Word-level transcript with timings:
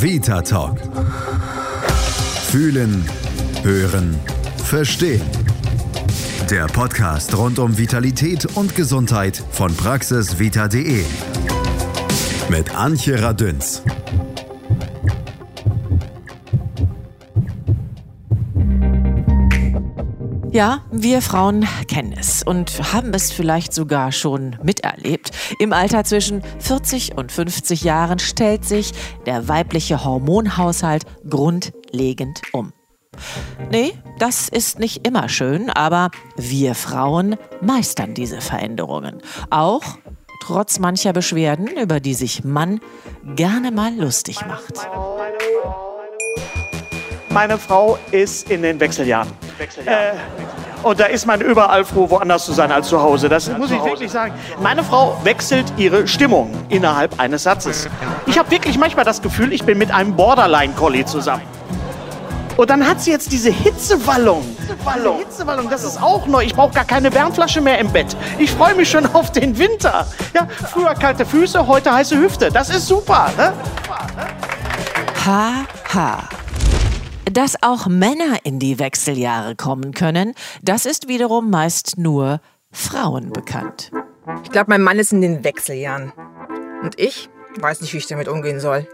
Vita 0.00 0.40
Talk. 0.42 0.78
Fühlen, 2.50 3.04
hören, 3.64 4.16
verstehen. 4.64 5.22
Der 6.48 6.66
Podcast 6.66 7.36
rund 7.36 7.58
um 7.58 7.76
Vitalität 7.76 8.46
und 8.56 8.76
Gesundheit 8.76 9.42
von 9.50 9.74
praxisvita.de. 9.74 11.02
Mit 12.48 12.76
Antje 12.76 13.20
Radünz. 13.20 13.82
Ja, 20.58 20.82
wir 20.90 21.22
Frauen 21.22 21.68
kennen 21.86 22.16
es 22.18 22.42
und 22.42 22.92
haben 22.92 23.14
es 23.14 23.30
vielleicht 23.30 23.72
sogar 23.72 24.10
schon 24.10 24.56
miterlebt. 24.60 25.30
Im 25.60 25.72
Alter 25.72 26.02
zwischen 26.02 26.42
40 26.58 27.16
und 27.16 27.30
50 27.30 27.84
Jahren 27.84 28.18
stellt 28.18 28.64
sich 28.64 28.90
der 29.24 29.46
weibliche 29.46 30.04
Hormonhaushalt 30.04 31.04
grundlegend 31.30 32.42
um. 32.52 32.72
Nee, 33.70 33.92
das 34.18 34.48
ist 34.48 34.80
nicht 34.80 35.06
immer 35.06 35.28
schön, 35.28 35.70
aber 35.70 36.10
wir 36.34 36.74
Frauen 36.74 37.36
meistern 37.60 38.14
diese 38.14 38.40
Veränderungen. 38.40 39.22
Auch 39.50 39.84
trotz 40.42 40.80
mancher 40.80 41.12
Beschwerden, 41.12 41.68
über 41.68 42.00
die 42.00 42.14
sich 42.14 42.42
Mann 42.42 42.80
gerne 43.36 43.70
mal 43.70 43.94
lustig 43.94 44.44
macht. 44.44 44.88
Meine 47.30 47.58
Frau 47.58 47.96
ist 48.10 48.50
in 48.50 48.62
den 48.62 48.80
Wechseljahren. 48.80 49.30
Äh, 49.84 50.14
und 50.82 51.00
da 51.00 51.06
ist 51.06 51.26
man 51.26 51.40
überall 51.40 51.84
froh, 51.84 52.08
woanders 52.10 52.44
zu 52.44 52.52
sein 52.52 52.70
als 52.72 52.88
zu 52.88 53.00
Hause. 53.00 53.28
Das 53.28 53.48
muss 53.56 53.70
ich 53.70 53.82
wirklich 53.82 54.10
sagen. 54.10 54.34
Meine 54.60 54.82
Frau 54.82 55.16
wechselt 55.24 55.72
ihre 55.76 56.06
Stimmung 56.06 56.52
innerhalb 56.68 57.18
eines 57.20 57.42
Satzes. 57.42 57.88
Ich 58.26 58.38
habe 58.38 58.50
wirklich 58.50 58.78
manchmal 58.78 59.04
das 59.04 59.22
Gefühl, 59.22 59.52
ich 59.52 59.64
bin 59.64 59.78
mit 59.78 59.90
einem 59.90 60.14
Borderline-Collie 60.14 61.04
zusammen. 61.04 61.42
Und 62.56 62.70
dann 62.70 62.84
hat 62.84 63.00
sie 63.00 63.12
jetzt 63.12 63.30
diese 63.30 63.50
Hitzewallung. 63.50 64.44
Hitzewallung. 64.66 65.18
Hitzewallung, 65.18 65.70
das 65.70 65.84
ist 65.84 66.02
auch 66.02 66.26
neu. 66.26 66.42
Ich 66.42 66.54
brauche 66.56 66.74
gar 66.74 66.84
keine 66.84 67.14
Wärmflasche 67.14 67.60
mehr 67.60 67.78
im 67.78 67.88
Bett. 67.92 68.16
Ich 68.38 68.50
freue 68.50 68.74
mich 68.74 68.90
schon 68.90 69.06
auf 69.14 69.30
den 69.30 69.56
Winter. 69.56 70.08
Ja, 70.34 70.48
früher 70.72 70.94
kalte 70.94 71.24
Füße, 71.24 71.68
heute 71.68 71.92
heiße 71.92 72.18
Hüfte. 72.18 72.50
Das 72.50 72.68
ist 72.68 72.88
super. 72.88 73.30
Ne? 73.36 73.52
Ha, 75.24 75.52
ha. 75.94 76.18
Dass 77.38 77.54
auch 77.62 77.86
Männer 77.86 78.38
in 78.42 78.58
die 78.58 78.80
Wechseljahre 78.80 79.54
kommen 79.54 79.94
können, 79.94 80.34
das 80.60 80.86
ist 80.86 81.06
wiederum 81.06 81.50
meist 81.50 81.96
nur 81.96 82.40
Frauen 82.72 83.30
bekannt. 83.30 83.92
Ich 84.42 84.50
glaube, 84.50 84.70
mein 84.70 84.82
Mann 84.82 84.98
ist 84.98 85.12
in 85.12 85.20
den 85.20 85.44
Wechseljahren. 85.44 86.12
Und 86.82 86.98
ich 86.98 87.28
weiß 87.60 87.80
nicht, 87.80 87.94
wie 87.94 87.98
ich 87.98 88.08
damit 88.08 88.26
umgehen 88.26 88.58
soll. 88.58 88.88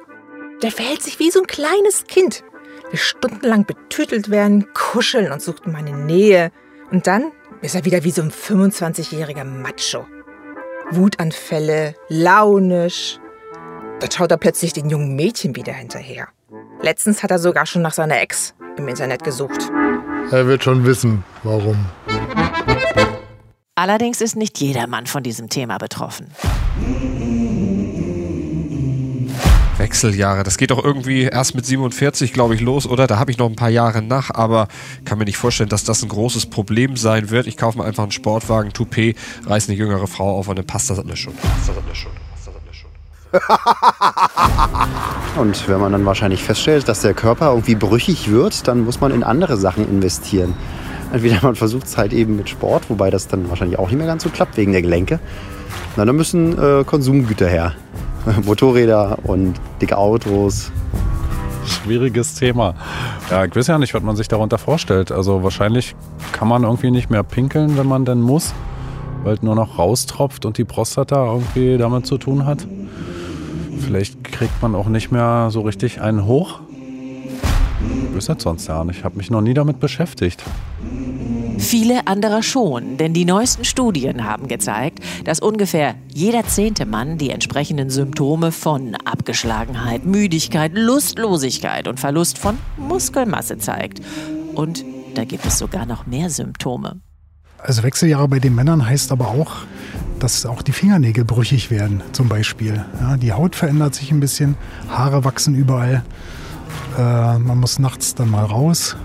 Der 0.61 0.71
verhält 0.71 1.03
sich 1.03 1.19
wie 1.19 1.31
so 1.31 1.41
ein 1.41 1.47
kleines 1.47 2.05
Kind. 2.05 2.45
Will 2.91 2.99
stundenlang 2.99 3.65
betütelt 3.65 4.29
werden, 4.29 4.67
kuscheln 4.75 5.33
und 5.33 5.41
sucht 5.41 5.67
meine 5.67 5.97
Nähe. 5.97 6.53
Und 6.91 7.07
dann 7.07 7.33
ist 7.63 7.75
er 7.75 7.87
wieder 7.87 8.05
wie 8.05 8.11
so 8.11 8.21
ein 8.21 8.31
25-jähriger 8.31 9.45
Macho. 9.45 10.05
Wutanfälle, 10.91 11.95
launisch. 12.11 13.19
Da 14.01 14.07
schaut 14.13 14.33
er 14.33 14.37
plötzlich 14.37 14.75
den 14.75 14.91
jungen 14.91 15.17
Mädchen 15.17 15.57
wieder 15.57 15.73
hinterher. 15.73 16.29
Letztens 16.85 17.23
hat 17.23 17.31
er 17.31 17.39
sogar 17.39 17.65
schon 17.65 17.81
nach 17.81 17.95
seiner 17.95 18.21
Ex 18.21 18.53
im 18.77 18.89
Internet 18.89 19.25
gesucht. 19.25 19.71
Er 20.31 20.47
wird 20.47 20.65
schon 20.65 20.85
wissen, 20.85 21.25
warum. 21.43 21.83
Allerdings 23.75 24.21
ist 24.21 24.37
nicht 24.37 24.61
jeder 24.61 24.87
Mann 24.87 25.07
von 25.07 25.23
diesem 25.23 25.49
Thema 25.49 25.79
betroffen. 25.79 26.27
Wechseljahre, 29.79 30.43
das 30.43 30.59
geht 30.59 30.73
doch 30.73 30.85
irgendwie 30.85 31.23
erst 31.23 31.55
mit 31.55 31.65
47, 31.65 32.35
glaube 32.35 32.55
ich, 32.55 32.61
los, 32.61 32.87
oder? 32.87 33.07
Da 33.07 33.19
habe 33.19 33.31
ich 33.31 33.39
noch 33.39 33.49
ein 33.49 33.57
paar 33.57 33.71
Jahre 33.71 34.03
nach, 34.03 34.31
aber 34.31 34.69
kann 35.07 35.17
mir 35.17 35.25
nicht 35.25 35.39
vorstellen, 35.39 35.71
dass 35.71 35.85
das 35.85 36.03
ein 36.03 36.11
großes 36.11 36.51
Problem 36.51 36.99
sein 36.99 37.31
wird. 37.31 37.47
Ich 37.47 37.57
kaufe 37.57 37.79
mir 37.79 37.85
einfach 37.85 38.03
einen 38.03 38.13
Sportwagen, 38.13 38.75
Toupet, 38.75 39.17
reiße 39.47 39.71
eine 39.71 39.79
jüngere 39.79 40.07
Frau 40.07 40.37
auf 40.37 40.49
und 40.49 40.57
dann 40.57 40.67
passt 40.67 40.91
das 40.91 40.99
alles 40.99 41.19
schon. 41.19 41.35
Passt 41.35 41.71
das 41.71 41.77
alles 41.79 41.97
schon. 41.97 42.13
Und 45.37 45.69
wenn 45.69 45.81
man 45.81 45.93
dann 45.93 46.07
wahrscheinlich 46.07 46.43
feststellt, 46.43 46.89
dass 46.89 47.01
der 47.01 47.15
Körper 47.15 47.51
irgendwie 47.51 47.75
brüchig 47.75 48.31
wird, 48.31 48.69
dann 48.69 48.85
muss 48.85 49.01
man 49.01 49.13
in 49.13 49.25
andere 49.25 49.57
Sachen 49.57 49.89
investieren. 49.89 50.55
Entweder 51.13 51.39
man 51.43 51.55
versucht 51.55 51.87
es 51.87 51.97
halt 51.97 52.13
eben 52.13 52.37
mit 52.37 52.49
Sport, 52.49 52.89
wobei 52.89 53.11
das 53.11 53.29
dann 53.29 53.49
wahrscheinlich 53.49 53.79
auch 53.79 53.89
nicht 53.89 53.99
mehr 53.99 54.07
ganz 54.07 54.23
so 54.23 54.31
klappt 54.31 54.57
wegen 54.57 54.73
der 54.73 54.83
Gelenke. 54.83 55.21
Na, 55.97 56.05
dann 56.05 56.17
müssen 56.17 56.59
äh, 56.59 56.85
Konsumgüter 56.85 57.49
her. 57.49 57.75
Motorräder 58.45 59.19
und 59.25 59.55
dicke 59.81 59.97
Autos. 59.97 60.73
Schwieriges 61.67 62.35
Thema. 62.35 62.75
Ja, 63.31 63.45
ich 63.45 63.55
weiß 63.55 63.69
ja 63.69 63.79
nicht, 63.79 63.95
was 63.95 64.03
man 64.03 64.17
sich 64.17 64.29
darunter 64.29 64.59
vorstellt. 64.59 65.13
Also 65.13 65.43
wahrscheinlich 65.43 65.95
kann 66.33 66.49
man 66.49 66.65
irgendwie 66.65 66.91
nicht 66.91 67.11
mehr 67.11 67.23
pinkeln, 67.23 67.79
wenn 67.79 67.87
man 67.87 68.05
denn 68.05 68.21
muss, 68.21 68.53
weil 69.23 69.35
es 69.35 69.43
nur 69.43 69.55
noch 69.55 69.79
raustropft 69.79 70.45
und 70.45 70.59
die 70.59 70.65
Prostata 70.65 71.27
irgendwie 71.27 71.79
damit 71.79 72.07
zu 72.07 72.19
tun 72.19 72.45
hat. 72.45 72.67
Vielleicht 73.81 74.25
kriegt 74.25 74.63
man 74.63 74.75
auch 74.75 74.89
nicht 74.89 75.11
mehr 75.11 75.49
so 75.51 75.63
richtig 75.63 76.01
einen 76.01 76.27
hoch. 76.27 76.61
Ich 78.11 78.17
weiß 78.17 78.27
das 78.27 78.43
sonst 78.43 78.67
ja 78.67 78.85
nicht. 78.85 78.99
Ich 78.99 79.05
habe 79.05 79.17
mich 79.17 79.31
noch 79.31 79.41
nie 79.41 79.55
damit 79.55 79.81
beschäftigt. 79.81 80.43
Viele 81.59 82.07
andere 82.07 82.43
schon, 82.43 82.97
denn 82.97 83.15
die 83.15 83.25
neuesten 83.25 83.65
Studien 83.65 84.25
haben 84.25 84.49
gezeigt, 84.49 85.01
dass 85.25 85.41
ungefähr 85.41 85.95
jeder 86.13 86.45
zehnte 86.47 86.85
Mann 86.87 87.17
die 87.19 87.31
entsprechenden 87.31 87.91
Symptome 87.91 88.53
von 88.53 88.97
Abgeschlagenheit, 89.05 90.05
Müdigkeit, 90.05 90.73
Lustlosigkeit 90.75 91.89
und 91.89 92.01
Verlust 92.01 92.39
von 92.39 92.59
Muskelmasse 92.77 93.59
zeigt. 93.59 94.01
Und 94.55 94.85
da 95.15 95.25
gibt 95.25 95.47
es 95.47 95.59
sogar 95.59 95.87
noch 95.87 96.07
mehr 96.07 96.31
Symptome. 96.31 97.01
Also 97.59 97.83
Wechseljahre 97.83 98.29
bei 98.29 98.41
den 98.41 98.55
Männern 98.55 98.87
heißt 98.87 99.11
aber 99.11 99.29
auch, 99.29 99.57
dass 100.25 100.47
auch 100.47 100.63
die 100.63 100.73
Fingernägel 100.73 101.27
brüchig 101.27 101.71
werden, 101.71 102.03
zum 102.13 102.31
Beispiel. 102.31 102.83
Ja, 102.99 103.19
die 103.19 103.35
Haut 103.35 103.55
verändert 103.55 103.95
sich 103.95 104.11
ein 104.11 104.21
bisschen, 104.21 104.57
Haare 104.89 105.23
wachsen 105.23 105.55
überall. 105.55 106.03
Äh, 106.99 107.39
man 107.39 107.61
muss 107.61 107.79
nachts 107.79 108.15
dann 108.15 108.31
mal 108.31 108.47
raus. 108.47 108.97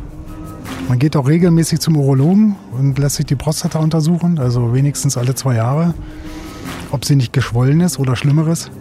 Man 0.88 0.98
geht 0.98 1.18
auch 1.18 1.28
regelmäßig 1.28 1.82
zum 1.82 1.98
Urologen 1.98 2.56
und 2.72 2.98
lässt 2.98 3.18
sich 3.18 3.26
die 3.26 3.36
Prostata 3.36 3.80
untersuchen, 3.80 4.40
also 4.40 4.74
wenigstens 4.74 5.18
alle 5.18 5.36
zwei 5.36 5.56
Jahre, 5.56 5.94
ob 6.92 7.04
sie 7.04 7.18
nicht 7.18 7.34
geschwollen 7.34 7.82
ist 7.82 8.00
oder 8.00 8.16
Schlimmeres. 8.16 8.72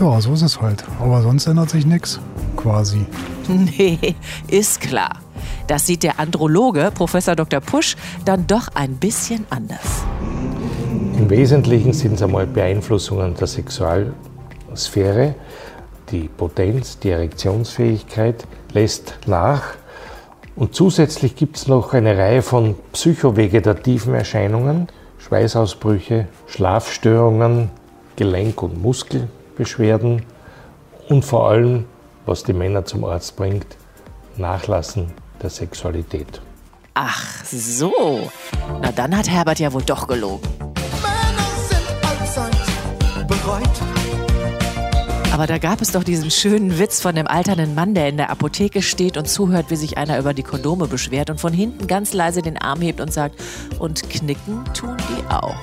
Ja, 0.00 0.20
so 0.20 0.34
ist 0.34 0.42
es 0.42 0.60
halt. 0.60 0.84
Aber 1.00 1.22
sonst 1.22 1.48
ändert 1.48 1.70
sich 1.70 1.84
nichts, 1.84 2.20
quasi. 2.56 3.00
Nee, 3.48 4.14
ist 4.46 4.80
klar. 4.80 5.16
Das 5.66 5.86
sieht 5.86 6.04
der 6.04 6.20
Androloge 6.20 6.92
Professor 6.94 7.34
Dr. 7.34 7.60
Pusch 7.60 7.96
dann 8.24 8.46
doch 8.46 8.68
ein 8.74 8.96
bisschen 8.96 9.46
anders. 9.50 10.04
Im 11.18 11.30
Wesentlichen 11.30 11.94
sind 11.94 12.14
es 12.14 12.22
einmal 12.22 12.46
Beeinflussungen 12.46 13.34
der 13.34 13.46
Sexualsphäre. 13.46 15.34
Die 16.10 16.28
Potenz, 16.28 16.98
die 16.98 17.08
Erektionsfähigkeit 17.08 18.46
lässt 18.72 19.18
nach. 19.26 19.62
Und 20.56 20.74
zusätzlich 20.74 21.34
gibt 21.34 21.56
es 21.56 21.68
noch 21.68 21.94
eine 21.94 22.18
Reihe 22.18 22.42
von 22.42 22.74
psychovegetativen 22.92 24.14
Erscheinungen, 24.14 24.88
Schweißausbrüche, 25.18 26.28
Schlafstörungen, 26.46 27.70
Gelenk- 28.16 28.62
und 28.62 28.80
Muskelbeschwerden 28.82 30.22
und 31.08 31.24
vor 31.24 31.48
allem, 31.48 31.86
was 32.26 32.44
die 32.44 32.52
Männer 32.52 32.84
zum 32.84 33.04
Arzt 33.04 33.36
bringt, 33.36 33.78
Nachlassen 34.36 35.12
der 35.42 35.48
Sexualität. 35.48 36.42
Ach 36.92 37.44
so. 37.44 38.30
Na 38.82 38.92
dann 38.92 39.16
hat 39.16 39.30
Herbert 39.30 39.58
ja 39.58 39.72
wohl 39.72 39.82
doch 39.82 40.06
gelogen. 40.06 40.55
Aber 45.32 45.46
da 45.46 45.58
gab 45.58 45.82
es 45.82 45.92
doch 45.92 46.02
diesen 46.02 46.30
schönen 46.30 46.78
Witz 46.78 47.00
von 47.00 47.14
dem 47.14 47.26
alternden 47.26 47.74
Mann, 47.74 47.94
der 47.94 48.08
in 48.08 48.16
der 48.16 48.30
Apotheke 48.30 48.80
steht 48.80 49.16
und 49.16 49.28
zuhört, 49.28 49.66
wie 49.70 49.76
sich 49.76 49.98
einer 49.98 50.18
über 50.18 50.32
die 50.32 50.42
Kondome 50.42 50.86
beschwert 50.86 51.28
und 51.28 51.40
von 51.40 51.52
hinten 51.52 51.86
ganz 51.86 52.14
leise 52.14 52.40
den 52.40 52.56
Arm 52.56 52.80
hebt 52.80 53.00
und 53.00 53.12
sagt, 53.12 53.34
und 53.78 54.08
knicken 54.08 54.64
tun 54.72 54.96
die 54.96 55.30
auch. 55.30 55.54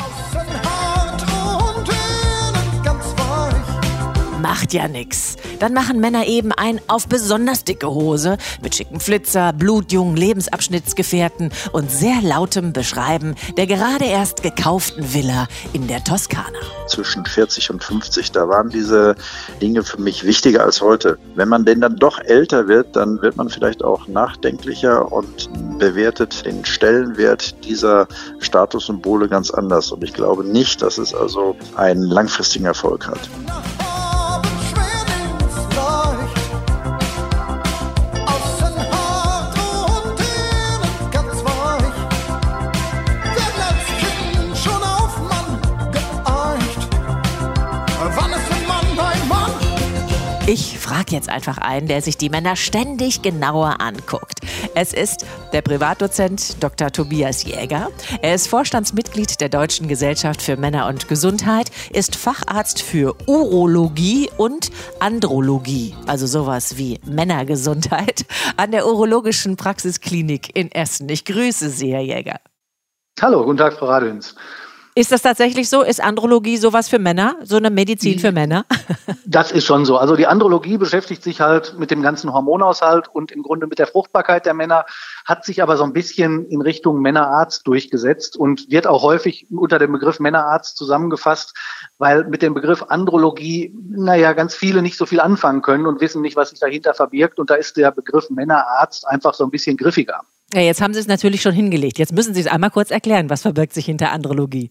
Macht 4.44 4.74
ja 4.74 4.90
nix. 4.90 5.38
Dann 5.60 5.72
machen 5.72 6.02
Männer 6.02 6.28
eben 6.28 6.52
ein 6.52 6.82
auf 6.88 7.08
besonders 7.08 7.64
dicke 7.64 7.88
Hose 7.88 8.38
mit 8.62 8.76
schicken 8.76 9.00
Flitzer, 9.00 9.54
blutjungen 9.54 10.18
Lebensabschnittsgefährten 10.18 11.50
und 11.72 11.90
sehr 11.90 12.22
lautem 12.22 12.74
Beschreiben 12.74 13.36
der 13.56 13.68
gerade 13.68 14.04
erst 14.04 14.44
gekauften 14.44 15.14
Villa 15.14 15.48
in 15.72 15.88
der 15.88 16.04
Toskana. 16.04 16.60
Zwischen 16.88 17.26
40 17.26 17.70
und 17.70 17.82
50, 17.82 18.34
da 18.34 18.50
waren 18.50 18.70
diese 18.70 19.16
Dinge 19.62 19.82
für 19.82 20.02
mich 20.02 20.26
wichtiger 20.26 20.66
als 20.66 20.82
heute. 20.82 21.18
Wenn 21.36 21.48
man 21.48 21.64
denn 21.64 21.80
dann 21.80 21.96
doch 21.96 22.20
älter 22.20 22.68
wird, 22.68 22.98
dann 22.98 23.22
wird 23.22 23.38
man 23.38 23.48
vielleicht 23.48 23.82
auch 23.82 24.10
nachdenklicher 24.10 25.10
und 25.10 25.50
bewertet 25.80 26.46
den 26.46 26.66
Stellenwert 26.66 27.64
dieser 27.64 28.10
Statussymbole 28.40 29.30
ganz 29.30 29.52
anders. 29.52 29.90
Und 29.94 30.04
ich 30.04 30.14
glaube 30.14 30.44
nicht, 30.44 30.82
dass 30.82 30.98
es 30.98 31.14
also 31.14 31.56
einen 31.78 32.04
langfristigen 32.04 32.66
Erfolg 32.66 33.08
hat. 33.08 33.30
Jetzt 51.14 51.30
einfach 51.30 51.58
einen, 51.58 51.88
der 51.88 52.02
sich 52.02 52.18
die 52.18 52.30
Männer 52.30 52.56
ständig 52.56 53.22
genauer 53.22 53.80
anguckt. 53.80 54.40
Es 54.76 54.92
ist 54.92 55.26
der 55.54 55.62
Privatdozent 55.62 56.62
Dr. 56.62 56.92
Tobias 56.92 57.44
Jäger. 57.44 57.90
Er 58.22 58.36
ist 58.36 58.48
Vorstandsmitglied 58.48 59.40
der 59.40 59.50
Deutschen 59.50 59.88
Gesellschaft 59.88 60.42
für 60.42 60.58
Männer 60.58 60.88
und 60.88 61.08
Gesundheit, 61.08 61.72
ist 61.92 62.16
Facharzt 62.16 62.82
für 62.82 63.16
Urologie 63.28 64.30
und 64.38 64.72
Andrologie, 65.00 65.96
also 66.08 66.28
sowas 66.28 66.78
wie 66.78 67.00
Männergesundheit, 67.06 68.26
an 68.58 68.72
der 68.72 68.86
Urologischen 68.86 69.56
Praxisklinik 69.56 70.56
in 70.56 70.72
Essen. 70.72 71.08
Ich 71.10 71.24
grüße 71.24 71.70
Sie, 71.70 71.94
Herr 71.94 72.02
Jäger. 72.02 72.40
Hallo, 73.22 73.46
guten 73.46 73.58
Tag, 73.58 73.74
Frau 73.74 73.86
Radins. 73.86 74.36
Ist 74.96 75.12
das 75.12 75.24
tatsächlich 75.24 75.70
so? 75.70 75.82
Ist 75.82 76.04
Andrologie 76.04 76.58
sowas 76.58 76.88
für 76.88 77.00
Männer? 77.00 77.38
So 77.44 77.58
eine 77.58 77.72
Medizin 77.72 78.20
für 78.20 78.32
Männer? 78.32 78.66
Das 79.26 79.52
ist 79.52 79.66
schon 79.66 79.86
so. 79.86 79.98
Also 79.98 80.16
die 80.16 80.28
Andrologie 80.28 80.78
beschäftigt 80.78 81.24
sich 81.24 81.42
halt 81.42 81.80
mit 81.80 81.90
dem 81.90 82.04
ganzen 82.04 82.32
Hormonhaushalt 82.34 83.08
und 83.08 83.32
im 83.32 83.42
Grunde 83.42 83.66
mit 83.66 83.80
der 83.80 83.88
Fruchtbarkeit 83.88 84.46
der 84.46 84.54
Männer, 84.54 84.86
hat 85.26 85.44
sich 85.44 85.64
aber 85.64 85.76
so 85.76 85.84
ein 85.84 85.94
bisschen 85.94 86.46
in 86.50 86.62
Richtung 86.62 87.02
Männerarzt 87.02 87.66
durchgesetzt 87.66 88.38
und 88.38 88.70
wird 88.70 88.86
auch 88.86 89.02
häufig 89.02 89.48
unter 89.50 89.80
dem 89.80 89.94
Begriff 89.94 90.20
Männerarzt 90.20 90.78
zusammengefasst, 90.78 91.56
weil 91.98 92.26
mit 92.26 92.44
dem 92.44 92.54
Begriff 92.54 92.84
Andrologie, 92.84 93.74
naja, 93.90 94.34
ganz 94.34 94.54
viele 94.54 94.84
nicht 94.84 94.98
so 94.98 95.08
viel 95.08 95.20
anfangen 95.20 95.64
können 95.64 95.88
und 95.88 96.00
wissen 96.00 96.22
nicht, 96.22 96.36
was 96.36 96.52
sich 96.52 96.60
dahinter 96.60 96.94
verbirgt. 96.94 97.40
Und 97.40 97.50
da 97.50 97.56
ist 97.56 97.78
der 97.78 97.92
Begriff 97.92 98.30
Männerarzt 98.30 99.08
einfach 99.08 99.34
so 99.34 99.44
ein 99.46 99.52
bisschen 99.52 99.78
griffiger. 99.78 100.22
Ja, 100.54 100.62
jetzt 100.62 100.82
haben 100.82 100.94
Sie 100.94 101.00
es 101.00 101.08
natürlich 101.08 101.42
schon 101.42 101.54
hingelegt. 101.54 101.98
Jetzt 101.98 102.14
müssen 102.14 102.34
Sie 102.34 102.42
es 102.42 102.48
einmal 102.48 102.70
kurz 102.70 102.92
erklären. 102.92 103.30
Was 103.30 103.42
verbirgt 103.42 103.74
sich 103.74 103.86
hinter 103.86 104.12
Andrologie? 104.12 104.70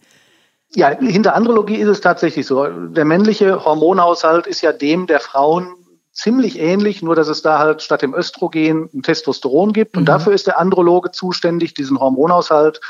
Ja, 0.74 0.88
hinter 0.88 1.34
Andrologie 1.34 1.76
ist 1.76 1.88
es 1.88 2.00
tatsächlich 2.00 2.46
so. 2.46 2.66
Der 2.66 3.04
männliche 3.04 3.64
Hormonhaushalt 3.64 4.46
ist 4.46 4.62
ja 4.62 4.72
dem 4.72 5.06
der 5.06 5.20
Frauen 5.20 5.74
ziemlich 6.12 6.58
ähnlich, 6.58 7.02
nur 7.02 7.16
dass 7.16 7.28
es 7.28 7.42
da 7.42 7.58
halt 7.58 7.82
statt 7.82 8.02
dem 8.02 8.14
Östrogen 8.14 8.88
ein 8.94 9.02
Testosteron 9.02 9.72
gibt. 9.72 9.96
Und 9.96 10.04
mhm. 10.04 10.06
dafür 10.06 10.32
ist 10.32 10.46
der 10.46 10.58
Androloge 10.58 11.10
zuständig, 11.10 11.74
diesen 11.74 11.98
Hormonhaushalt 11.98 12.80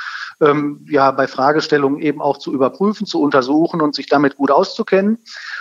ähm, 0.41 0.85
ja 0.91 1.11
bei 1.13 1.29
Fragestellungen 1.29 2.01
eben 2.01 2.21
auch 2.21 2.39
zu 2.39 2.53
überprüfen, 2.53 3.07
zu 3.07 3.21
untersuchen 3.21 3.81
und 3.81 3.95
sich 3.95 4.09
damit 4.09 4.37
gut 4.37 4.51
auszukennen. 4.51 5.19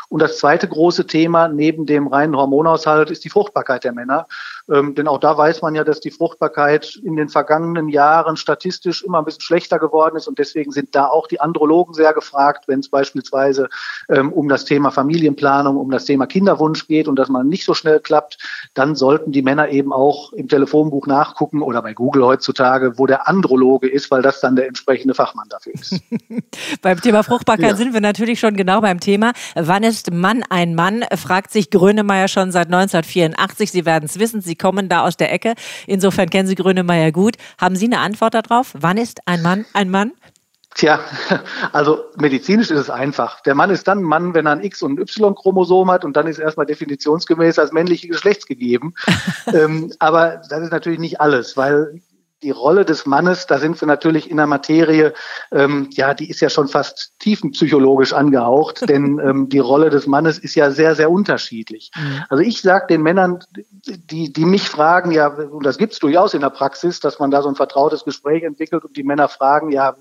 Und 0.10 0.22
das 0.22 0.38
zweite 0.38 0.68
große 0.68 1.08
Thema 1.08 1.48
neben 1.48 1.86
dem 1.86 2.08
reinen 2.08 2.36
Hormonhaushalt 2.36 3.12
ist 3.12 3.24
die 3.24 3.30
Fruchtbarkeit 3.30 3.84
der 3.84 3.94
Männer. 3.94 4.28
Ähm, 4.70 4.96
denn 4.96 5.08
auch 5.08 5.20
da 5.20 5.38
weiß 5.38 5.62
man 5.62 5.76
ja, 5.76 5.84
dass 5.84 6.00
die 6.00 6.12
Fruchtbarkeit 6.12 6.96
in 7.04 7.16
den 7.16 7.30
vergangenen 7.30 7.90
Jahren 7.90 8.38
statistisch 8.38 9.04
immer 9.04 9.20
ein 9.20 9.26
bisschen 9.26 9.42
schlechter 9.42 9.80
geworden 9.80 10.16
ist. 10.16 10.28
Und 10.28 10.40
deswegen 10.40 10.72
sind 10.72 10.96
da 10.96 11.08
auch 11.08 11.28
die 11.28 11.40
Andrologen 11.40 11.94
sehr 11.94 12.14
gefragt, 12.14 12.68
wenn 12.68 12.80
es 12.80 12.90
beispielsweise 12.90 13.70
ähm, 14.10 14.32
um 14.34 14.50
das 14.50 14.66
Thema 14.66 14.92
Familienplanung, 14.92 15.78
um 15.78 15.92
das 15.92 16.06
Thema 16.06 16.26
Kinderwunsch 16.26 16.88
geht 16.88 17.08
und 17.08 17.18
dass 17.18 17.30
man 17.30 17.48
nicht 17.48 17.66
so 17.66 17.74
schnell 17.74 18.00
klappt, 18.00 18.38
dann 18.74 18.96
sollten 18.96 19.32
die 19.32 19.42
Männer 19.42 19.70
eben 19.70 19.94
auch 19.94 20.34
im 20.34 20.48
Telefonbuch 20.48 21.08
nachgucken 21.08 21.62
oder 21.62 21.82
bei 21.82 21.94
Google 21.94 22.26
heutzutage, 22.26 22.98
wo 22.98 23.06
der 23.06 23.28
Androloge 23.28 23.90
ist, 23.90 24.12
weil 24.12 24.22
das 24.22 24.40
dann 24.42 24.56
der 24.56 24.68
entsprechende 24.68 25.14
Fachmann 25.14 25.48
dafür 25.50 25.74
ist. 25.74 26.00
beim 26.82 27.00
Thema 27.02 27.24
Fruchtbarkeit 27.24 27.72
ja. 27.72 27.76
sind 27.76 27.94
wir 27.94 28.02
natürlich 28.02 28.40
schon 28.40 28.56
genau 28.56 28.82
beim 28.82 29.00
Thema. 29.00 29.34
Wann 29.56 29.84
ist 29.84 30.12
Mann 30.12 30.44
ein 30.50 30.76
Mann, 30.76 31.04
fragt 31.16 31.52
sich 31.52 31.70
Grönemeyer 31.70 32.28
schon 32.28 32.52
seit 32.52 32.68
1984. 32.68 33.72
Sie 33.72 33.86
werden 33.86 34.06
es 34.06 34.20
wissen, 34.20 34.42
Sie 34.42 34.56
kommen 34.62 34.88
da 34.88 35.02
aus 35.02 35.18
der 35.18 35.34
Ecke. 35.34 35.56
Insofern 35.88 36.30
kennen 36.30 36.48
Sie 36.48 36.56
Grönemeyer 36.56 37.12
gut. 37.12 37.36
Haben 37.60 37.76
Sie 37.76 37.86
eine 37.86 38.00
Antwort 38.00 38.34
darauf? 38.34 38.74
Wann 38.78 38.98
ist 38.98 39.20
ein 39.26 39.42
Mann 39.42 39.66
ein 39.74 39.90
Mann? 39.90 40.12
Tja, 40.76 41.02
also 41.74 42.06
medizinisch 42.18 42.72
ist 42.72 42.80
es 42.80 42.90
einfach. 42.90 43.42
Der 43.42 43.56
Mann 43.56 43.72
ist 43.72 43.88
dann 43.88 44.00
ein 44.00 44.04
Mann, 44.04 44.34
wenn 44.34 44.46
er 44.46 44.54
ein 44.54 44.64
X- 44.64 44.82
und 44.82 44.94
ein 44.94 45.02
Y-Chromosom 45.02 45.92
hat 45.92 46.06
und 46.06 46.16
dann 46.16 46.28
ist 46.28 46.40
erstmal 46.40 46.66
definitionsgemäß 46.66 47.60
als 47.60 47.74
männliche 47.74 48.08
Geschlechts 48.08 48.46
gegeben. 48.46 48.94
ähm, 49.54 49.92
aber 50.00 50.42
das 50.50 50.62
ist 50.62 50.72
natürlich 50.72 51.00
nicht 51.00 51.20
alles, 51.20 51.58
weil 51.58 52.02
die 52.44 52.52
Rolle 52.52 52.86
des 52.86 53.06
Mannes, 53.06 53.46
da 53.46 53.60
sind 53.60 53.80
wir 53.80 53.88
natürlich 53.88 54.30
in 54.30 54.38
der 54.38 54.48
Materie, 54.48 55.14
ähm, 55.52 55.90
ja, 55.92 56.14
die 56.14 56.30
ist 56.30 56.42
ja 56.42 56.50
schon 56.50 56.68
fast 56.68 57.14
tiefenpsychologisch 57.20 58.14
angehaucht, 58.14 58.82
denn 58.90 59.20
ähm, 59.20 59.50
die 59.50 59.60
Rolle 59.60 59.90
des 59.90 60.08
Mannes 60.08 60.40
ist 60.40 60.56
ja 60.56 60.72
sehr, 60.72 60.96
sehr 60.96 61.12
unterschiedlich. 61.12 61.92
Mhm. 61.96 62.24
Also 62.30 62.44
ich 62.44 62.62
sage 62.62 62.88
den 62.88 63.02
Männern, 63.02 63.40
die, 63.86 64.34
die 64.34 64.46
mich 64.46 64.70
fragen, 64.70 65.12
ja, 65.12 65.28
und 65.28 65.66
das 65.66 65.78
gibt's 65.78 66.00
durchaus 66.00 66.34
in 66.34 66.42
der 66.42 66.50
Praxis, 66.50 67.00
dass 67.00 67.20
man 67.20 67.32
da 67.32 67.42
so 67.42 67.50
ein 67.50 67.56
vertrautes 67.56 68.04
Gespräch 68.04 68.44
entwickelt 68.44 68.84
und 68.84 68.98
die 68.98 69.04
Männer 69.04 69.28
fragen, 69.28 69.72
ja, 69.72 69.96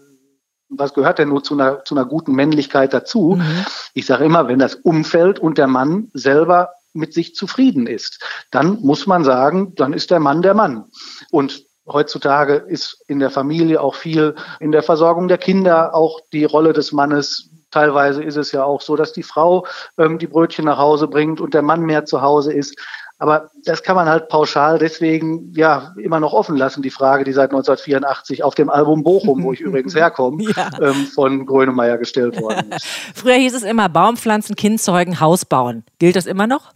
was 0.71 0.95
gehört 0.95 1.19
denn 1.19 1.29
nur 1.29 1.43
zu 1.43 1.55
einer, 1.55 1.85
zu 1.85 1.95
einer 1.95 2.05
guten 2.05 2.33
Männlichkeit 2.33 2.95
dazu? 2.95 3.37
Mhm. 3.39 3.67
Ich 3.93 4.07
sage 4.07 4.25
immer, 4.25 4.49
wenn 4.49 4.61
das 4.61 4.77
Umfeld 4.77 5.39
und 5.39 5.59
der 5.59 5.67
Mann 5.67 6.11
selber 6.15 6.71
mit 6.93 7.13
sich 7.13 7.35
zufrieden 7.35 7.87
ist, 7.87 8.23
dann 8.51 8.81
muss 8.81 9.07
man 9.07 9.25
sagen, 9.25 9.75
dann 9.75 9.93
ist 9.93 10.11
der 10.11 10.21
Mann 10.21 10.43
der 10.43 10.55
Mann. 10.55 10.85
Und 11.31 11.65
Heutzutage 11.93 12.55
ist 12.55 13.03
in 13.09 13.19
der 13.19 13.31
Familie 13.31 13.81
auch 13.81 13.95
viel 13.95 14.35
in 14.61 14.73
der 14.73 14.83
Versorgung 14.83 15.29
der 15.29 15.39
Kinder 15.39 15.95
auch 15.95 16.21
die 16.33 16.45
Rolle 16.45 16.73
des 16.73 16.93
Mannes. 16.93 17.51
Teilweise 17.71 18.23
ist 18.23 18.37
es 18.37 18.53
ja 18.53 18.65
auch 18.65 18.81
so, 18.81 18.97
dass 18.97 19.13
die 19.13 19.23
Frau 19.23 19.67
ähm, 19.99 20.19
die 20.19 20.27
Brötchen 20.27 20.65
nach 20.65 20.79
Hause 20.79 21.07
bringt 21.09 21.41
und 21.41 21.55
der 21.55 21.63
Mann 21.63 21.83
mehr 21.83 22.05
zu 22.05 22.21
Hause 22.23 22.53
ist. 22.53 22.77
Aber 23.21 23.51
das 23.65 23.83
kann 23.83 23.97
man 23.97 24.09
halt 24.09 24.31
pauschal 24.31 24.79
deswegen 24.79 25.53
ja 25.55 25.95
immer 25.99 26.21
noch 26.21 26.33
offen 26.33 26.57
lassen, 26.57 26.81
die 26.81 26.91
Frage, 26.91 27.23
die 27.23 27.35
seit 27.35 27.51
1984 27.51 28.43
auf 28.43 28.55
dem 28.55 28.71
Album 28.71 29.03
Bochum, 29.03 29.45
wo 29.45 29.53
ich 29.53 29.61
übrigens 29.61 29.95
herkomme, 29.95 30.43
ja. 30.43 30.71
ähm, 30.81 31.07
von 31.07 31.45
Grönemeyer 31.45 31.99
gestellt 31.99 32.41
worden 32.41 32.73
ist. 32.73 32.87
Früher 33.15 33.35
hieß 33.35 33.55
es 33.55 33.63
immer 33.63 33.91
Baumpflanzen, 33.91 34.57
Kind 34.57 34.81
zeugen, 34.81 35.21
Haus 35.21 35.45
bauen. 35.45 35.85
Gilt 35.99 36.17
das 36.17 36.25
immer 36.25 36.47
noch? 36.47 36.73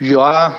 Ja. 0.00 0.56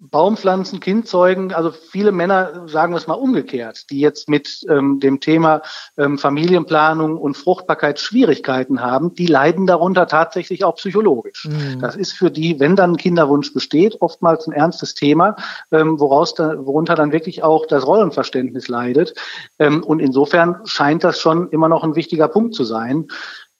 Baumpflanzen, 0.00 0.78
Kind 0.78 1.08
zeugen, 1.08 1.52
also 1.52 1.72
viele 1.72 2.12
Männer, 2.12 2.68
sagen 2.68 2.92
wir 2.92 2.98
es 2.98 3.08
mal 3.08 3.14
umgekehrt, 3.14 3.90
die 3.90 3.98
jetzt 3.98 4.28
mit 4.28 4.64
ähm, 4.68 5.00
dem 5.00 5.18
Thema 5.18 5.62
ähm, 5.96 6.18
Familienplanung 6.18 7.18
und 7.18 7.36
Fruchtbarkeit 7.36 7.98
Schwierigkeiten 7.98 8.80
haben, 8.80 9.14
die 9.14 9.26
leiden 9.26 9.66
darunter 9.66 10.06
tatsächlich 10.06 10.62
auch 10.62 10.76
psychologisch. 10.76 11.46
Mhm. 11.46 11.80
Das 11.80 11.96
ist 11.96 12.12
für 12.12 12.30
die, 12.30 12.60
wenn 12.60 12.76
dann 12.76 12.92
ein 12.92 12.96
Kinderwunsch 12.96 13.52
besteht, 13.52 14.00
oftmals 14.00 14.46
ein 14.46 14.52
ernstes 14.52 14.94
Thema, 14.94 15.34
ähm, 15.72 15.98
woraus 15.98 16.34
da, 16.34 16.64
worunter 16.64 16.94
dann 16.94 17.10
wirklich 17.10 17.42
auch 17.42 17.66
das 17.66 17.84
Rollenverständnis 17.84 18.68
leidet. 18.68 19.14
Ähm, 19.58 19.82
und 19.82 19.98
insofern 19.98 20.60
scheint 20.64 21.02
das 21.02 21.18
schon 21.18 21.50
immer 21.50 21.68
noch 21.68 21.82
ein 21.82 21.96
wichtiger 21.96 22.28
Punkt 22.28 22.54
zu 22.54 22.62
sein. 22.62 23.08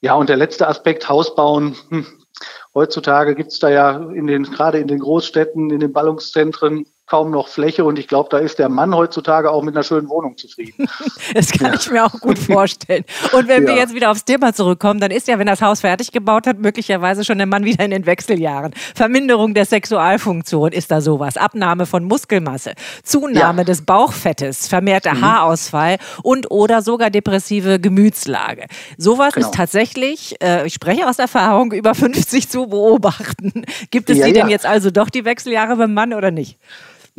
Ja, 0.00 0.14
und 0.14 0.28
der 0.28 0.36
letzte 0.36 0.68
Aspekt, 0.68 1.08
Haus 1.08 1.34
bauen, 1.34 1.74
hm, 1.88 2.06
Heutzutage 2.74 3.34
gibt 3.34 3.52
es 3.52 3.58
da 3.58 3.68
ja 3.68 3.96
in 4.12 4.26
den, 4.26 4.44
gerade 4.44 4.78
in 4.78 4.88
den 4.88 4.98
Großstädten, 4.98 5.70
in 5.70 5.80
den 5.80 5.92
Ballungszentren 5.92 6.86
kaum 7.08 7.30
noch 7.30 7.48
Fläche 7.48 7.84
und 7.84 7.98
ich 7.98 8.06
glaube, 8.06 8.28
da 8.30 8.38
ist 8.38 8.58
der 8.58 8.68
Mann 8.68 8.94
heutzutage 8.94 9.50
auch 9.50 9.62
mit 9.62 9.74
einer 9.74 9.82
schönen 9.82 10.08
Wohnung 10.08 10.36
zufrieden. 10.36 10.86
das 11.34 11.50
kann 11.50 11.72
ja. 11.72 11.78
ich 11.78 11.90
mir 11.90 12.04
auch 12.04 12.20
gut 12.20 12.38
vorstellen. 12.38 13.04
Und 13.32 13.48
wenn 13.48 13.62
ja. 13.62 13.70
wir 13.70 13.76
jetzt 13.76 13.94
wieder 13.94 14.10
aufs 14.10 14.24
Thema 14.24 14.52
zurückkommen, 14.52 15.00
dann 15.00 15.10
ist 15.10 15.26
ja, 15.26 15.38
wenn 15.38 15.46
das 15.46 15.62
Haus 15.62 15.80
fertig 15.80 16.12
gebaut 16.12 16.46
hat, 16.46 16.58
möglicherweise 16.58 17.24
schon 17.24 17.38
der 17.38 17.46
Mann 17.46 17.64
wieder 17.64 17.84
in 17.84 17.90
den 17.90 18.04
Wechseljahren. 18.04 18.74
Verminderung 18.94 19.54
der 19.54 19.64
Sexualfunktion 19.64 20.72
ist 20.72 20.90
da 20.90 21.00
sowas. 21.00 21.36
Abnahme 21.36 21.86
von 21.86 22.04
Muskelmasse, 22.04 22.74
Zunahme 23.02 23.62
ja. 23.62 23.64
des 23.64 23.82
Bauchfettes, 23.82 24.68
vermehrter 24.68 25.14
mhm. 25.14 25.22
Haarausfall 25.22 25.96
und 26.22 26.50
oder 26.50 26.82
sogar 26.82 27.08
depressive 27.08 27.80
Gemütslage. 27.80 28.66
Sowas 28.98 29.32
genau. 29.32 29.46
ist 29.46 29.54
tatsächlich, 29.54 30.36
äh, 30.42 30.66
ich 30.66 30.74
spreche 30.74 31.08
aus 31.08 31.18
Erfahrung, 31.18 31.72
über 31.72 31.94
50 31.94 32.48
zu 32.50 32.66
beobachten. 32.66 33.64
Gibt 33.90 34.10
es 34.10 34.20
die 34.20 34.32
denn 34.32 34.48
jetzt 34.48 34.66
also 34.66 34.90
doch 34.90 35.08
die 35.08 35.24
Wechseljahre 35.24 35.76
beim 35.76 35.94
Mann 35.94 36.12
oder 36.12 36.30
nicht? 36.30 36.58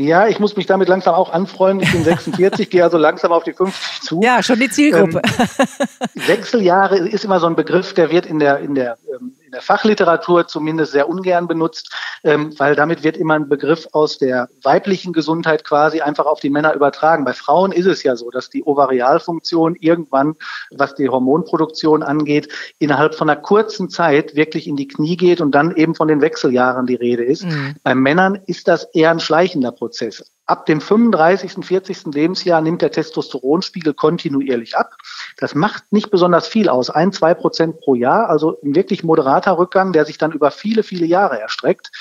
Ja, 0.02 0.30
ich 0.30 0.40
muss 0.40 0.56
mich 0.56 0.66
damit 0.66 0.88
langsam 0.88 1.14
auch 1.14 1.30
anfreunden. 1.30 1.86
Ich 1.86 1.92
bin 1.92 2.06
46, 2.06 2.70
gehe 2.70 2.82
also 2.86 2.98
langsam 2.98 3.34
auf 3.34 3.44
die 3.44 3.52
50 3.52 4.02
zu. 4.02 4.22
Ja, 4.24 4.42
schon 4.42 4.58
die 4.58 4.70
Zielgruppe. 4.70 5.22
Ähm, 5.22 6.26
Wechseljahre 6.26 7.00
ist 7.00 7.26
immer 7.26 7.42
so 7.42 7.48
ein 7.48 7.58
Begriff, 7.58 7.94
der 7.96 8.10
wird 8.10 8.26
in 8.26 8.40
der, 8.40 8.60
in 8.60 8.76
der 8.76 8.98
ähm, 9.14 9.34
in 9.50 9.54
der 9.54 9.62
Fachliteratur 9.64 10.46
zumindest 10.46 10.92
sehr 10.92 11.10
ungern 11.10 11.48
benutzt, 11.48 11.92
ähm, 12.24 12.54
weil 12.60 12.76
damit 12.76 13.04
wird 13.04 13.18
immer 13.18 13.34
ein 13.34 13.50
Begriff 13.50 13.88
aus 13.94 14.20
der 14.20 14.48
weiblichen 14.62 15.12
Gesundheit 15.12 15.64
quasi 15.64 16.02
einfach 16.02 16.28
auf 16.28 16.40
die 16.40 16.52
Männer 16.52 16.76
übertragen. 16.76 17.26
Bei 17.26 17.34
Frauen 17.34 17.72
ist 17.72 17.88
es 17.88 18.04
ja 18.04 18.16
so, 18.16 18.30
dass 18.30 18.52
die 18.52 18.64
Ovarialfunktion 18.64 19.76
irgendwann, 19.80 20.36
was 20.70 20.94
die 20.94 21.10
Hormonproduktion 21.10 22.04
angeht, 22.04 22.48
innerhalb 22.78 23.16
von 23.16 23.28
einer 23.28 23.42
kurzen 23.42 23.90
Zeit 23.90 24.36
wirklich 24.36 24.68
in 24.68 24.76
die 24.76 24.88
Knie 24.88 25.18
geht 25.18 25.42
und 25.42 25.50
dann 25.56 25.76
eben 25.76 25.96
von 25.96 26.08
den 26.08 26.22
Wechseljahren 26.22 26.86
die 26.86 26.94
Rede 26.94 27.24
ist. 27.24 27.44
Mhm. 27.44 27.76
Bei 27.82 27.96
Männern 27.96 28.40
ist 28.46 28.68
das 28.68 28.84
eher 28.94 29.10
ein 29.10 29.20
schleichender 29.20 29.72
Prozess. 29.72 30.32
Ab 30.50 30.66
dem 30.66 30.82
35., 30.82 31.64
40. 31.64 32.06
Lebensjahr 32.12 32.60
nimmt 32.60 32.82
der 32.82 32.90
Testosteronspiegel 32.90 33.94
kontinuierlich 33.94 34.76
ab. 34.76 34.96
Das 35.38 35.54
macht 35.54 35.92
nicht 35.92 36.10
besonders 36.10 36.48
viel 36.48 36.70
aus, 36.70 36.90
ein, 36.90 37.12
zwei 37.12 37.36
Prozent 37.36 37.80
pro 37.82 37.94
Jahr, 37.94 38.32
also 38.32 38.60
ein 38.64 38.74
wirklich 38.74 39.04
moderater 39.04 39.60
Rückgang, 39.60 39.94
der 39.94 40.06
sich 40.06 40.18
dann 40.18 40.32
über 40.32 40.50
viele, 40.50 40.82
viele 40.82 41.06
Jahre 41.06 41.40
erstreckt. 41.40 41.92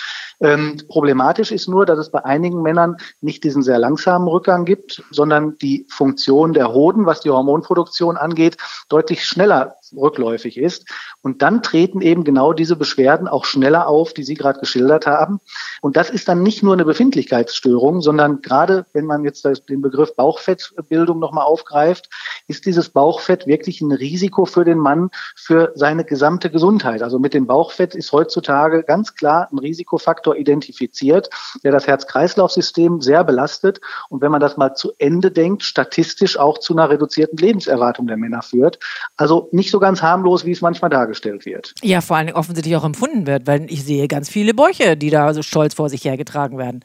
Ähm, 0.41 0.81
problematisch 0.89 1.51
ist 1.51 1.69
nur, 1.69 1.85
dass 1.85 1.99
es 1.99 2.11
bei 2.11 2.25
einigen 2.25 2.63
Männern 2.63 2.97
nicht 3.21 3.43
diesen 3.43 3.63
sehr 3.63 3.79
langsamen 3.79 4.29
Rückgang 4.29 4.65
gibt, 4.65 5.03
sondern 5.11 5.59
die 5.59 5.87
Funktion 5.89 6.53
der 6.53 6.73
Hoden, 6.73 7.07
was 7.07 7.21
die 7.21 7.31
Hormonproduktion 7.31 8.17
angeht, 8.17 8.57
deutlich 8.89 9.25
schneller 9.25 9.77
rückläufig 9.97 10.59
ist. 10.59 10.87
Und 11.23 11.43
dann 11.43 11.63
treten 11.63 12.01
eben 12.01 12.25
genau 12.25 12.53
diese 12.53 12.77
Beschwerden 12.77 13.27
auch 13.27 13.45
schneller 13.45 13.89
auf, 13.89 14.13
die 14.13 14.23
Sie 14.23 14.35
gerade 14.35 14.61
geschildert 14.61 15.07
haben. 15.07 15.41
Und 15.81 15.97
das 15.97 16.11
ist 16.11 16.29
dann 16.29 16.43
nicht 16.43 16.63
nur 16.63 16.75
eine 16.75 16.85
Befindlichkeitsstörung, 16.85 18.01
sondern 18.01 18.43
gerade 18.43 18.87
wenn 18.93 19.07
man 19.07 19.25
jetzt 19.25 19.45
den 19.69 19.83
Begriff 19.83 20.15
Bauchfettbildung 20.15 21.19
nochmal 21.19 21.45
aufgreift, 21.45 22.11
ist 22.47 22.67
dieses 22.67 22.91
Bauchfett 22.91 23.47
wirklich 23.47 23.81
ein 23.81 23.93
Risiko 23.93 24.45
für 24.45 24.65
den 24.65 24.79
Mann, 24.79 25.11
für 25.37 25.73
seine 25.75 26.05
gesamte 26.05 26.51
Gesundheit. 26.51 27.03
Also 27.03 27.19
mit 27.19 27.35
dem 27.35 27.47
Bauchfett 27.47 27.95
ist 27.95 28.13
heutzutage 28.13 28.83
ganz 28.85 29.15
klar 29.15 29.49
ein 29.53 29.59
Risikofaktor 29.59 30.28
identifiziert, 30.35 31.31
der 31.63 31.73
das 31.73 31.87
Herz-Kreislauf-System 31.87 33.01
sehr 33.01 33.25
belastet 33.25 33.81
und 34.09 34.21
wenn 34.23 34.31
man 34.31 34.41
das 34.41 34.57
mal 34.57 34.75
zu 34.75 34.93
Ende 34.99 35.31
denkt, 35.31 35.63
statistisch 35.63 36.39
auch 36.39 36.59
zu 36.59 36.75
einer 36.75 36.91
reduzierten 36.91 37.39
Lebenserwartung 37.39 38.07
der 38.07 38.17
Männer 38.17 38.43
führt. 38.43 38.79
Also 39.17 39.49
nicht 39.53 39.71
so 39.71 39.79
ganz 39.79 40.03
harmlos, 40.03 40.45
wie 40.45 40.53
es 40.53 40.61
manchmal 40.61 40.91
dargestellt 40.91 41.47
wird. 41.47 41.75
Ja, 41.83 42.01
vor 42.01 42.17
allen 42.17 42.27
Dingen 42.27 42.39
offensichtlich 42.39 42.77
auch 42.77 42.85
empfunden 42.85 43.27
wird, 43.27 43.47
weil 43.47 43.67
ich 43.71 43.85
sehe 43.85 44.09
ganz 44.09 44.29
viele 44.29 44.55
Bäuche, 44.55 44.97
die 44.97 45.11
da 45.11 45.33
so 45.35 45.43
stolz 45.43 45.75
vor 45.75 45.89
sich 45.89 46.05
hergetragen 46.05 46.59
werden. 46.59 46.85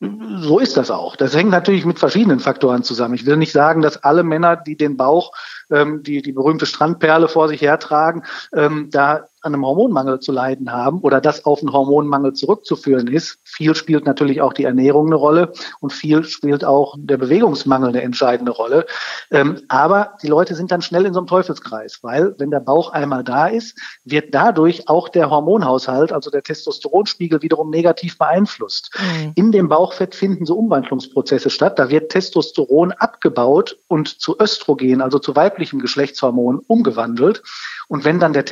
So 0.00 0.60
ist 0.60 0.76
das 0.76 0.92
auch. 0.92 1.16
Das 1.16 1.34
hängt 1.34 1.50
natürlich 1.50 1.84
mit 1.84 1.98
verschiedenen 1.98 2.38
Faktoren 2.38 2.84
zusammen. 2.84 3.14
Ich 3.14 3.26
will 3.26 3.36
nicht 3.36 3.50
sagen, 3.50 3.82
dass 3.82 4.04
alle 4.04 4.22
Männer, 4.22 4.54
die 4.54 4.76
den 4.76 4.96
Bauch, 4.96 5.32
ähm, 5.72 6.04
die 6.04 6.22
die 6.22 6.30
berühmte 6.30 6.66
Strandperle 6.66 7.26
vor 7.26 7.48
sich 7.48 7.62
hertragen, 7.62 8.22
ähm, 8.54 8.90
da 8.92 9.26
an 9.42 9.54
einem 9.54 9.64
Hormonmangel 9.64 10.20
zu 10.20 10.32
leiden 10.32 10.72
haben 10.72 11.00
oder 11.00 11.20
das 11.20 11.44
auf 11.44 11.60
einen 11.60 11.72
Hormonmangel 11.72 12.32
zurückzuführen 12.32 13.06
ist. 13.06 13.38
Viel 13.44 13.74
spielt 13.74 14.06
natürlich 14.06 14.40
auch 14.40 14.52
die 14.52 14.64
Ernährung 14.64 15.06
eine 15.06 15.16
Rolle 15.16 15.52
und 15.80 15.92
viel 15.92 16.24
spielt 16.24 16.64
auch 16.64 16.96
der 16.98 17.16
Bewegungsmangel 17.16 17.90
eine 17.90 18.02
entscheidende 18.02 18.52
Rolle. 18.52 18.86
Ähm, 19.30 19.62
aber 19.68 20.16
die 20.22 20.26
Leute 20.26 20.54
sind 20.54 20.70
dann 20.70 20.82
schnell 20.82 21.06
in 21.06 21.14
so 21.14 21.20
einem 21.20 21.26
Teufelskreis, 21.26 21.98
weil 22.02 22.34
wenn 22.38 22.50
der 22.50 22.60
Bauch 22.60 22.92
einmal 22.92 23.24
da 23.24 23.46
ist, 23.46 23.78
wird 24.04 24.34
dadurch 24.34 24.88
auch 24.88 25.08
der 25.08 25.30
Hormonhaushalt, 25.30 26.12
also 26.12 26.30
der 26.30 26.42
Testosteronspiegel 26.42 27.42
wiederum 27.42 27.70
negativ 27.70 28.18
beeinflusst. 28.18 28.90
Mhm. 28.98 29.32
In 29.34 29.52
dem 29.52 29.68
Bauchfett 29.68 30.14
finden 30.14 30.46
so 30.46 30.56
Umwandlungsprozesse 30.56 31.50
statt. 31.50 31.78
Da 31.78 31.90
wird 31.90 32.10
Testosteron 32.10 32.92
abgebaut 32.92 33.78
und 33.88 34.20
zu 34.20 34.36
Östrogen, 34.38 35.00
also 35.00 35.18
zu 35.18 35.36
weiblichem 35.36 35.80
Geschlechtshormon 35.80 36.60
umgewandelt. 36.66 37.42
Und 37.88 38.04
wenn 38.04 38.20
dann 38.20 38.32
der 38.32 38.44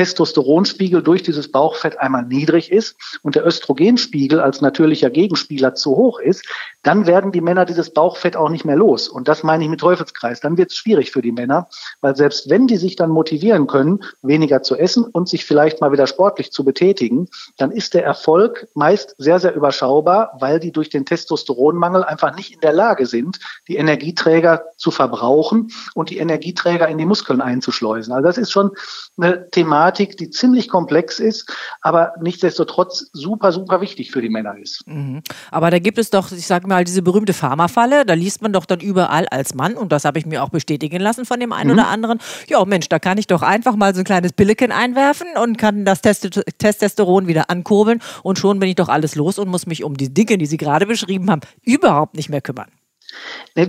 Testosteronspiegel 0.77 1.03
durch 1.03 1.23
dieses 1.23 1.51
Bauchfett 1.51 1.99
einmal 1.99 2.25
niedrig 2.25 2.71
ist 2.71 2.97
und 3.23 3.35
der 3.35 3.47
Östrogenspiegel 3.47 4.41
als 4.41 4.61
natürlicher 4.61 5.11
Gegenspieler 5.11 5.75
zu 5.75 5.97
hoch 5.97 6.21
ist, 6.21 6.45
dann 6.83 7.07
werden 7.07 7.33
die 7.33 7.41
Männer 7.41 7.65
dieses 7.65 7.93
Bauchfett 7.93 8.37
auch 8.37 8.49
nicht 8.49 8.65
mehr 8.65 8.77
los. 8.77 9.09
Und 9.09 9.29
das 9.29 9.43
meine 9.43 9.65
ich 9.65 9.71
mit 9.71 9.81
Teufelskreis. 9.81 10.41
Dann 10.41 10.57
wird 10.57 10.71
es 10.71 10.77
schwierig 10.77 11.11
für 11.11 11.23
die 11.23 11.33
Männer, 11.33 11.69
weil 12.01 12.15
selbst 12.17 12.49
wenn 12.51 12.67
die 12.67 12.77
sich 12.77 12.97
dann 12.97 13.11
motivieren 13.11 13.67
können, 13.67 14.05
weniger 14.23 14.63
zu 14.63 14.77
essen 14.77 15.05
und 15.05 15.29
sich 15.29 15.45
vielleicht 15.45 15.81
mal 15.81 15.93
wieder 15.93 16.07
sportlich 16.07 16.53
zu 16.53 16.65
betätigen, 16.65 17.29
dann 17.57 17.73
ist 17.73 17.95
der 17.95 18.05
Erfolg 18.05 18.69
meist 18.75 19.15
sehr, 19.19 19.41
sehr 19.41 19.55
überschaubar, 19.55 20.37
weil 20.39 20.61
die 20.61 20.73
durch 20.73 20.91
den 20.91 21.07
Testosteronmangel 21.07 22.05
einfach 22.05 22.37
nicht 22.37 22.53
in 22.53 22.61
der 22.61 22.73
Lage 22.73 23.07
sind, 23.07 23.39
die 23.69 23.77
Energieträger 23.77 24.65
zu 24.77 24.91
verbrauchen 24.91 25.73
und 25.95 26.11
die 26.11 26.19
Energieträger 26.19 26.89
in 26.89 26.99
die 26.99 27.07
Muskeln 27.07 27.41
einzuschleusen. 27.41 28.13
Also 28.13 28.27
das 28.27 28.39
ist 28.39 28.53
schon 28.53 28.71
eine 29.17 29.49
Thematik, 29.51 30.17
die 30.17 30.31
ziemlich 30.31 30.66
komplex 30.69 31.19
ist, 31.19 31.53
aber 31.81 32.13
nichtsdestotrotz 32.21 33.11
super, 33.13 33.53
super 33.53 33.81
wichtig 33.81 34.11
für 34.11 34.23
die 34.23 34.29
Männer 34.29 34.57
ist. 34.59 34.83
Mhm. 34.87 35.23
Aber 35.51 35.71
da 35.71 35.79
gibt 35.79 35.99
es 35.99 36.11
doch, 36.11 36.33
ich 36.33 36.47
sage 36.47 36.67
mal, 36.67 36.85
diese 36.85 37.03
berühmte 37.03 37.33
Pharmafalle, 37.33 38.05
da 38.05 38.15
liest 38.15 38.43
man 38.43 38.53
doch 38.53 38.67
dann 38.67 38.81
überall 38.81 39.27
als 39.29 39.55
Mann, 39.55 39.75
und 39.75 39.93
das 39.93 40.05
habe 40.05 40.19
ich 40.19 40.27
mir 40.27 40.43
auch 40.43 40.51
bestätigen 40.51 41.01
lassen 41.01 41.25
von 41.25 41.41
dem 41.41 41.53
einen 41.53 41.71
mhm. 41.73 41.79
oder 41.79 41.89
anderen, 41.89 42.19
ja 42.49 42.65
Mensch, 42.65 42.89
da 42.89 42.99
kann 42.99 43.19
ich 43.19 43.27
doch 43.27 43.43
einfach 43.43 43.77
mal 43.77 43.95
so 43.95 44.01
ein 44.01 44.05
kleines 44.05 44.33
Pilleken 44.33 44.73
einwerfen 44.73 45.29
und 45.43 45.59
kann 45.59 45.85
das 45.85 46.01
Testosteron 46.03 47.27
wieder 47.27 47.51
ankurbeln 47.51 48.01
und 48.23 48.39
schon 48.39 48.59
bin 48.59 48.69
ich 48.69 48.77
doch 48.77 48.89
alles 48.89 49.15
los 49.15 49.39
und 49.39 49.49
muss 49.49 49.67
mich 49.67 49.85
um 49.85 49.97
die 49.97 50.13
Dinge, 50.13 50.39
die 50.39 50.47
Sie 50.47 50.57
gerade 50.57 50.87
beschrieben 50.87 51.31
haben, 51.31 51.41
überhaupt 51.63 52.17
nicht 52.17 52.29
mehr 52.29 52.41
kümmern. 52.41 52.69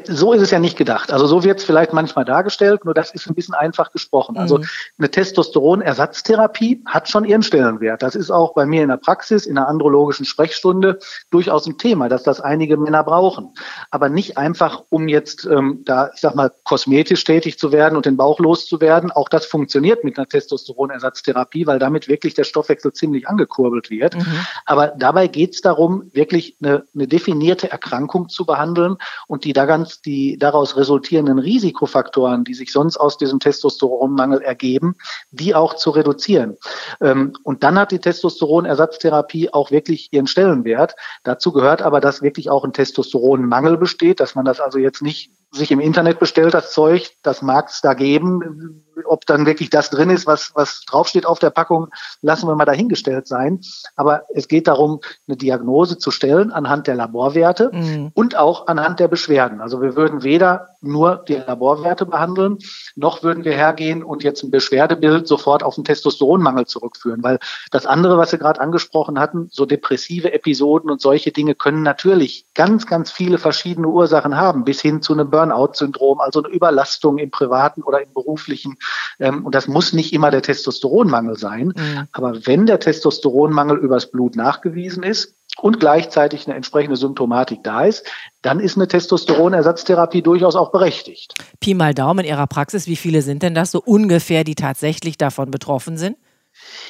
So 0.08 0.34
ist 0.34 0.42
es 0.42 0.52
ja 0.52 0.60
nicht 0.60 0.78
gedacht. 0.78 1.14
Also 1.14 1.28
so 1.28 1.44
wird 1.44 1.60
es 1.60 1.66
vielleicht 1.66 1.94
manchmal 1.94 2.26
dargestellt, 2.26 2.84
nur 2.84 2.94
das 2.94 3.12
ist 3.12 3.28
ein 3.28 3.36
bisschen 3.36 3.54
einfach 3.54 3.92
gesprochen. 3.92 4.38
Also 4.38 4.58
mhm. 4.58 4.66
eine 4.98 5.10
Testosteronersatztherapie 5.10 6.84
hat 6.86 7.08
schon 7.08 7.24
ihren 7.24 7.42
Stellenwert. 7.42 8.02
Das 8.04 8.16
ist 8.16 8.30
auch 8.30 8.54
bei 8.54 8.66
mir 8.66 8.84
in 8.84 8.90
der 8.90 8.98
Praxis, 8.98 9.46
in 9.46 9.56
der 9.56 9.68
andrologischen 9.68 10.26
Sprechstunde 10.26 11.00
durchaus 11.32 11.68
ein 11.68 11.78
Thema, 11.78 12.10
dass 12.10 12.24
das 12.24 12.42
einige 12.42 12.76
Männer 12.76 13.04
brauchen. 13.04 13.54
Aber 13.90 14.10
nicht 14.10 14.38
einfach, 14.38 14.84
um 14.90 15.08
jetzt 15.08 15.46
ähm, 15.46 15.84
da, 15.86 16.12
ich 16.14 16.20
sag 16.20 16.36
mal, 16.36 16.52
kosmetisch 16.64 17.24
tätig 17.24 17.58
zu 17.58 17.72
werden 17.72 17.96
und 17.96 18.06
den 18.06 18.18
Bauch 18.18 18.40
loszuwerden. 18.40 19.12
Auch 19.12 19.30
das 19.30 19.46
funktioniert 19.46 20.04
mit 20.04 20.18
einer 20.18 20.28
Testosteronersatztherapie, 20.28 21.66
weil 21.66 21.80
damit 21.80 22.10
wirklich 22.10 22.34
der 22.34 22.44
Stoffwechsel 22.44 22.92
ziemlich 22.92 23.28
angekurbelt 23.28 23.90
wird. 23.90 24.16
Mhm. 24.16 24.46
Aber 24.66 24.88
dabei 24.88 25.28
geht 25.28 25.54
es 25.54 25.62
darum, 25.62 26.10
wirklich 26.14 26.58
eine, 26.62 26.84
eine 26.94 27.08
definierte 27.08 27.72
Erkrankung 27.72 28.28
zu 28.28 28.46
behandeln 28.46 28.98
und 29.28 29.37
die 29.44 29.54
da 29.54 29.66
ganz 29.66 30.02
die 30.02 30.38
daraus 30.38 30.76
resultierenden 30.78 31.40
Risikofaktoren, 31.40 32.44
die 32.44 32.54
sich 32.54 32.72
sonst 32.72 32.98
aus 32.98 33.18
diesem 33.18 33.40
Testosteronmangel 33.40 34.42
ergeben, 34.42 34.96
die 35.32 35.56
auch 35.56 35.76
zu 35.76 35.92
reduzieren. 35.92 36.58
Ähm, 37.02 37.34
und 37.44 37.64
dann 37.64 37.80
hat 37.80 37.92
die 37.92 38.00
Testosteronersatztherapie 38.00 39.54
auch 39.54 39.72
wirklich 39.72 40.10
ihren 40.12 40.28
Stellenwert. 40.28 40.96
Dazu 41.24 41.52
gehört 41.52 41.82
aber, 41.82 42.02
dass 42.02 42.22
wirklich 42.22 42.50
auch 42.50 42.64
ein 42.64 42.74
Testosteronmangel 42.74 43.78
besteht, 43.78 44.20
dass 44.20 44.36
man 44.36 44.46
das 44.46 44.60
also 44.60 44.80
jetzt 44.80 45.02
nicht 45.02 45.32
sich 45.52 45.72
im 45.72 45.80
Internet 45.80 46.20
bestellt, 46.20 46.54
das 46.54 46.72
Zeug, 46.74 47.12
das 47.24 47.42
mag 47.42 47.70
es 47.70 47.82
da 47.82 47.94
geben. 47.94 48.84
Ob 49.06 49.26
dann 49.26 49.46
wirklich 49.46 49.70
das 49.70 49.90
drin 49.90 50.10
ist, 50.10 50.26
was, 50.28 50.52
was 50.56 50.84
draufsteht 50.86 51.26
auf 51.26 51.40
der 51.40 51.52
Packung, 51.52 51.88
lassen 52.22 52.48
wir 52.48 52.56
mal 52.56 52.66
dahingestellt 52.66 53.28
sein. 53.28 53.62
Aber 53.96 54.24
es 54.34 54.48
geht 54.48 54.68
darum, 54.68 55.00
eine 55.28 55.38
Diagnose 55.38 55.98
zu 55.98 56.12
stellen 56.12 56.52
anhand 56.52 56.88
der 56.88 56.96
Laborwerte 56.96 57.70
mhm. 57.72 58.12
und 58.14 58.36
auch 58.36 58.68
anhand 58.68 59.00
der 59.00 59.08
Beschwerden. 59.08 59.62
Also 59.62 59.82
wir 59.82 59.96
würden 59.96 60.24
weder 60.24 60.70
nur 60.82 61.24
die 61.28 61.36
Laborwerte 61.36 62.06
behandeln, 62.06 62.58
noch 62.96 63.24
würden 63.24 63.46
wir 63.46 63.54
hergehen 63.54 64.04
und 64.04 64.24
jetzt 64.24 64.44
ein 64.44 64.52
Beschwerdebild 64.52 65.28
sofort 65.28 65.64
auf 65.64 65.76
den 65.76 65.84
Testosteronmangel 65.84 66.66
zurückführen. 66.66 67.24
Weil 67.24 67.40
das 67.72 67.86
andere, 67.86 68.18
was 68.18 68.32
wir 68.32 68.40
gerade 68.40 68.60
angesprochen 68.60 69.20
hatten, 69.20 69.48
so 69.52 69.66
depressive 69.66 70.34
Episoden 70.34 70.90
und 70.90 71.02
solche 71.02 71.32
Dinge 71.32 71.56
können 71.56 71.84
natürlich 71.84 72.46
ganz, 72.56 72.88
ganz 72.88 73.12
viele 73.12 73.38
verschiedene 73.38 73.88
Ursachen 73.88 74.36
haben, 74.36 74.64
bis 74.64 74.82
hin 74.82 75.02
zu 75.02 75.14
einem 75.14 75.30
Burnout-Syndrom, 75.38 76.20
also 76.20 76.44
eine 76.44 76.54
Überlastung 76.54 77.20
im 77.20 77.30
privaten 77.30 77.84
oder 77.84 78.02
im 78.02 78.12
beruflichen. 78.14 78.78
Ähm, 79.20 79.46
und 79.46 79.54
das 79.54 79.68
muss 79.68 79.94
nicht 79.94 80.14
immer 80.14 80.32
der 80.32 80.42
Testosteronmangel 80.42 81.38
sein. 81.38 81.74
Mhm. 81.76 82.08
Aber 82.12 82.48
wenn 82.48 82.66
der 82.66 82.80
Testosteronmangel 82.80 83.78
übers 83.78 84.10
Blut 84.10 84.36
nachgewiesen 84.36 85.04
ist, 85.04 85.36
und 85.60 85.80
gleichzeitig 85.80 86.46
eine 86.46 86.56
entsprechende 86.56 86.98
Symptomatik 86.98 87.64
da 87.64 87.86
ist, 87.86 88.06
dann 88.44 88.60
ist 88.60 88.78
eine 88.78 88.88
Testosteronersatztherapie 88.88 90.22
durchaus 90.22 90.56
auch 90.56 90.72
berechtigt. 90.72 91.34
Pi 91.60 91.74
mal 91.74 91.96
Daumen 91.96 92.20
in 92.20 92.26
Ihrer 92.28 92.46
Praxis, 92.46 92.86
wie 92.86 92.96
viele 92.96 93.24
sind 93.24 93.42
denn 93.42 93.56
das 93.56 93.72
so 93.72 93.82
ungefähr, 93.84 94.44
die 94.44 94.54
tatsächlich 94.54 95.18
davon 95.18 95.50
betroffen 95.50 95.98
sind? 95.98 96.18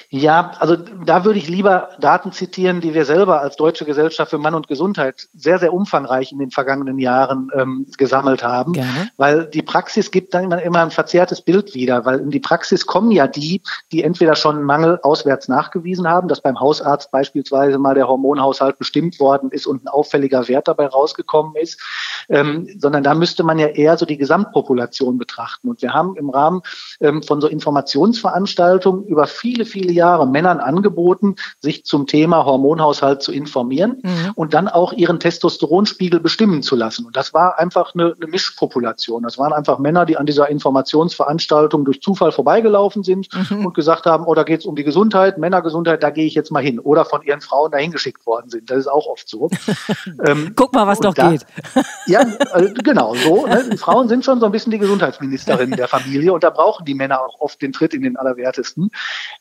Ja, 0.09 0.51
also 0.59 0.77
da 0.77 1.25
würde 1.25 1.37
ich 1.37 1.49
lieber 1.49 1.89
Daten 1.99 2.31
zitieren, 2.31 2.79
die 2.79 2.93
wir 2.93 3.03
selber 3.03 3.41
als 3.41 3.57
Deutsche 3.57 3.83
Gesellschaft 3.83 4.29
für 4.29 4.37
Mann 4.37 4.55
und 4.55 4.69
Gesundheit 4.69 5.27
sehr, 5.33 5.59
sehr 5.59 5.73
umfangreich 5.73 6.31
in 6.31 6.39
den 6.39 6.51
vergangenen 6.51 6.97
Jahren 6.97 7.49
ähm, 7.53 7.87
gesammelt 7.97 8.41
haben. 8.41 8.71
Gerne. 8.71 9.09
Weil 9.17 9.45
die 9.47 9.61
Praxis 9.61 10.09
gibt 10.09 10.33
dann 10.33 10.45
immer, 10.45 10.61
immer 10.61 10.81
ein 10.81 10.91
verzerrtes 10.91 11.41
Bild 11.41 11.75
wieder, 11.75 12.05
weil 12.05 12.19
in 12.19 12.29
die 12.29 12.39
Praxis 12.39 12.85
kommen 12.85 13.11
ja 13.11 13.27
die, 13.27 13.61
die 13.91 14.03
entweder 14.03 14.35
schon 14.35 14.55
einen 14.55 14.65
Mangel 14.65 14.99
auswärts 15.03 15.49
nachgewiesen 15.49 16.07
haben, 16.07 16.29
dass 16.29 16.39
beim 16.39 16.59
Hausarzt 16.59 17.11
beispielsweise 17.11 17.77
mal 17.77 17.95
der 17.95 18.07
Hormonhaushalt 18.07 18.77
bestimmt 18.77 19.19
worden 19.19 19.51
ist 19.51 19.67
und 19.67 19.83
ein 19.83 19.87
auffälliger 19.89 20.47
Wert 20.47 20.69
dabei 20.69 20.87
rausgekommen 20.87 21.55
ist, 21.55 21.81
ähm, 22.29 22.69
sondern 22.79 23.03
da 23.03 23.13
müsste 23.13 23.43
man 23.43 23.59
ja 23.59 23.67
eher 23.67 23.97
so 23.97 24.05
die 24.05 24.17
Gesamtpopulation 24.17 25.17
betrachten. 25.17 25.67
Und 25.67 25.81
wir 25.81 25.93
haben 25.93 26.15
im 26.15 26.29
Rahmen 26.29 26.61
ähm, 27.01 27.23
von 27.23 27.41
so 27.41 27.47
Informationsveranstaltungen 27.47 29.05
über 29.05 29.27
viele, 29.27 29.56
viele 29.65 29.91
Jahre 29.91 30.27
Männern 30.27 30.59
angeboten, 30.59 31.35
sich 31.59 31.85
zum 31.85 32.07
Thema 32.07 32.45
Hormonhaushalt 32.45 33.21
zu 33.21 33.31
informieren 33.31 34.01
mhm. 34.03 34.31
und 34.35 34.53
dann 34.53 34.67
auch 34.67 34.93
ihren 34.93 35.19
Testosteronspiegel 35.19 36.19
bestimmen 36.19 36.61
zu 36.61 36.75
lassen. 36.75 37.05
Und 37.05 37.15
das 37.15 37.33
war 37.33 37.59
einfach 37.59 37.93
eine, 37.93 38.13
eine 38.19 38.27
Mischpopulation. 38.29 39.23
Das 39.23 39.37
waren 39.37 39.53
einfach 39.53 39.79
Männer, 39.79 40.05
die 40.05 40.17
an 40.17 40.25
dieser 40.25 40.49
Informationsveranstaltung 40.49 41.85
durch 41.85 42.01
Zufall 42.01 42.31
vorbeigelaufen 42.31 43.03
sind 43.03 43.27
mhm. 43.49 43.65
und 43.65 43.73
gesagt 43.73 44.05
haben, 44.05 44.25
oh, 44.25 44.33
da 44.33 44.43
geht 44.43 44.61
es 44.61 44.65
um 44.65 44.75
die 44.75 44.83
Gesundheit, 44.83 45.37
Männergesundheit, 45.37 46.03
da 46.03 46.09
gehe 46.09 46.25
ich 46.25 46.35
jetzt 46.35 46.51
mal 46.51 46.63
hin. 46.63 46.79
Oder 46.79 47.05
von 47.05 47.21
ihren 47.21 47.41
Frauen 47.41 47.71
dahin 47.71 47.91
geschickt 47.91 48.25
worden 48.25 48.49
sind. 48.49 48.69
Das 48.69 48.77
ist 48.77 48.87
auch 48.87 49.07
oft 49.07 49.27
so. 49.27 49.49
ähm, 50.25 50.53
Guck 50.55 50.73
mal, 50.73 50.87
was 50.87 50.99
doch 50.99 51.13
da, 51.13 51.31
geht. 51.31 51.45
ja, 52.07 52.21
äh, 52.53 52.73
genau 52.83 53.15
so. 53.15 53.47
Ne? 53.47 53.69
Die 53.71 53.77
Frauen 53.77 54.07
sind 54.07 54.25
schon 54.25 54.39
so 54.39 54.45
ein 54.45 54.51
bisschen 54.51 54.71
die 54.71 54.79
Gesundheitsministerin 54.79 55.71
der 55.71 55.87
Familie 55.87 56.33
und 56.33 56.43
da 56.43 56.49
brauchen 56.49 56.85
die 56.85 56.93
Männer 56.93 57.21
auch 57.21 57.39
oft 57.39 57.61
den 57.61 57.73
Tritt 57.73 57.93
in 57.93 58.03
den 58.03 58.17
Allerwertesten. 58.17 58.89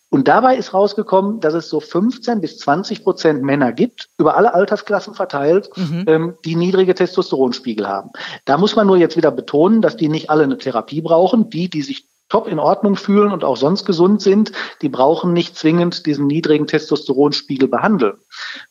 Und 0.08 0.28
dabei 0.28 0.56
ist 0.56 0.72
rausgekommen, 0.72 1.40
dass 1.40 1.54
es 1.54 1.68
so 1.68 1.80
15 1.80 2.40
bis 2.40 2.58
20 2.58 3.02
Prozent 3.02 3.42
Männer 3.42 3.72
gibt, 3.72 4.08
über 4.18 4.36
alle 4.36 4.54
Altersklassen 4.54 5.14
verteilt, 5.14 5.70
mhm. 5.76 6.04
ähm, 6.06 6.34
die 6.44 6.54
niedrige 6.54 6.94
Testosteronspiegel 6.94 7.88
haben. 7.88 8.10
Da 8.44 8.56
muss 8.56 8.76
man 8.76 8.86
nur 8.86 8.96
jetzt 8.96 9.16
wieder 9.16 9.32
betonen, 9.32 9.82
dass 9.82 9.96
die 9.96 10.08
nicht 10.08 10.30
alle 10.30 10.44
eine 10.44 10.58
Therapie 10.58 11.00
brauchen. 11.00 11.50
Die, 11.50 11.68
die 11.68 11.82
sich 11.82 12.08
top 12.28 12.48
in 12.48 12.58
Ordnung 12.58 12.96
fühlen 12.96 13.32
und 13.32 13.44
auch 13.44 13.56
sonst 13.56 13.84
gesund 13.84 14.20
sind, 14.20 14.52
die 14.82 14.88
brauchen 14.88 15.32
nicht 15.32 15.56
zwingend 15.56 16.06
diesen 16.06 16.26
niedrigen 16.26 16.66
Testosteronspiegel 16.66 17.68
behandeln. 17.68 18.16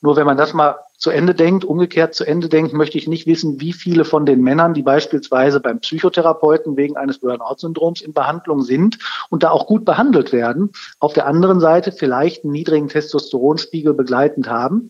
Nur 0.01 0.15
wenn 0.15 0.25
man 0.25 0.37
das 0.37 0.53
mal 0.53 0.77
zu 1.05 1.11
Ende 1.11 1.35
denkt, 1.35 1.63
umgekehrt 1.63 2.15
zu 2.15 2.25
Ende 2.25 2.49
denkt, 2.49 2.73
möchte 2.73 2.97
ich 2.97 3.07
nicht 3.07 3.27
wissen, 3.27 3.61
wie 3.61 3.73
viele 3.73 4.05
von 4.05 4.25
den 4.25 4.41
Männern, 4.41 4.73
die 4.73 4.81
beispielsweise 4.81 5.59
beim 5.59 5.79
Psychotherapeuten 5.79 6.77
wegen 6.77 6.97
eines 6.97 7.19
Burnout-Syndroms 7.19 8.01
in 8.01 8.11
Behandlung 8.11 8.63
sind 8.63 8.97
und 9.29 9.43
da 9.43 9.51
auch 9.51 9.67
gut 9.67 9.85
behandelt 9.85 10.33
werden, 10.33 10.71
auf 10.97 11.13
der 11.13 11.27
anderen 11.27 11.59
Seite 11.59 11.91
vielleicht 11.91 12.43
einen 12.43 12.53
niedrigen 12.53 12.87
Testosteronspiegel 12.87 13.93
begleitend 13.93 14.49
haben 14.49 14.89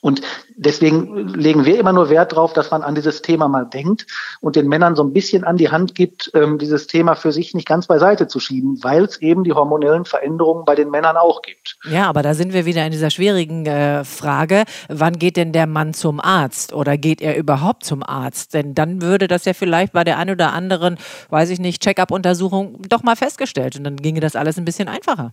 und 0.00 0.22
deswegen 0.56 1.28
legen 1.28 1.64
wir 1.64 1.78
immer 1.78 1.92
nur 1.92 2.10
Wert 2.10 2.32
darauf, 2.32 2.52
dass 2.52 2.70
man 2.70 2.82
an 2.82 2.94
dieses 2.94 3.22
Thema 3.22 3.48
mal 3.48 3.64
denkt 3.64 4.06
und 4.40 4.56
den 4.56 4.68
Männern 4.68 4.96
so 4.96 5.02
ein 5.02 5.12
bisschen 5.12 5.44
an 5.44 5.56
die 5.56 5.70
Hand 5.70 5.94
gibt, 5.94 6.30
ähm, 6.34 6.58
dieses 6.58 6.86
Thema 6.86 7.14
für 7.14 7.32
sich 7.32 7.54
nicht 7.54 7.66
ganz 7.66 7.86
beiseite 7.86 8.28
zu 8.28 8.40
schieben, 8.40 8.82
weil 8.82 9.04
es 9.04 9.20
eben 9.20 9.44
die 9.44 9.52
hormonellen 9.52 10.04
Veränderungen 10.04 10.64
bei 10.64 10.74
den 10.74 10.90
Männern 10.90 11.16
auch 11.16 11.42
gibt. 11.42 11.78
Ja, 11.90 12.08
aber 12.08 12.22
da 12.22 12.34
sind 12.34 12.52
wir 12.52 12.66
wieder 12.66 12.84
in 12.84 12.92
dieser 12.92 13.10
schwierigen 13.10 13.66
äh, 13.66 14.04
Frage, 14.04 14.64
wann 14.88 15.14
geht 15.14 15.36
denn 15.36 15.52
der 15.52 15.66
Mann 15.66 15.94
zum 15.94 16.20
Arzt 16.20 16.72
oder 16.72 16.96
geht 16.96 17.20
er 17.20 17.36
überhaupt 17.36 17.84
zum 17.84 18.02
Arzt? 18.02 18.54
Denn 18.54 18.74
dann 18.74 19.02
würde 19.02 19.28
das 19.28 19.44
ja 19.44 19.54
vielleicht 19.54 19.92
bei 19.92 20.04
der 20.04 20.18
einen 20.18 20.30
oder 20.30 20.52
anderen, 20.52 20.98
weiß 21.30 21.50
ich 21.50 21.58
nicht, 21.58 21.82
Check-up-Untersuchung 21.82 22.82
doch 22.88 23.02
mal 23.02 23.16
festgestellt 23.16 23.76
und 23.76 23.84
dann 23.84 23.96
ginge 23.96 24.20
das 24.20 24.36
alles 24.36 24.58
ein 24.58 24.64
bisschen 24.64 24.88
einfacher. 24.88 25.32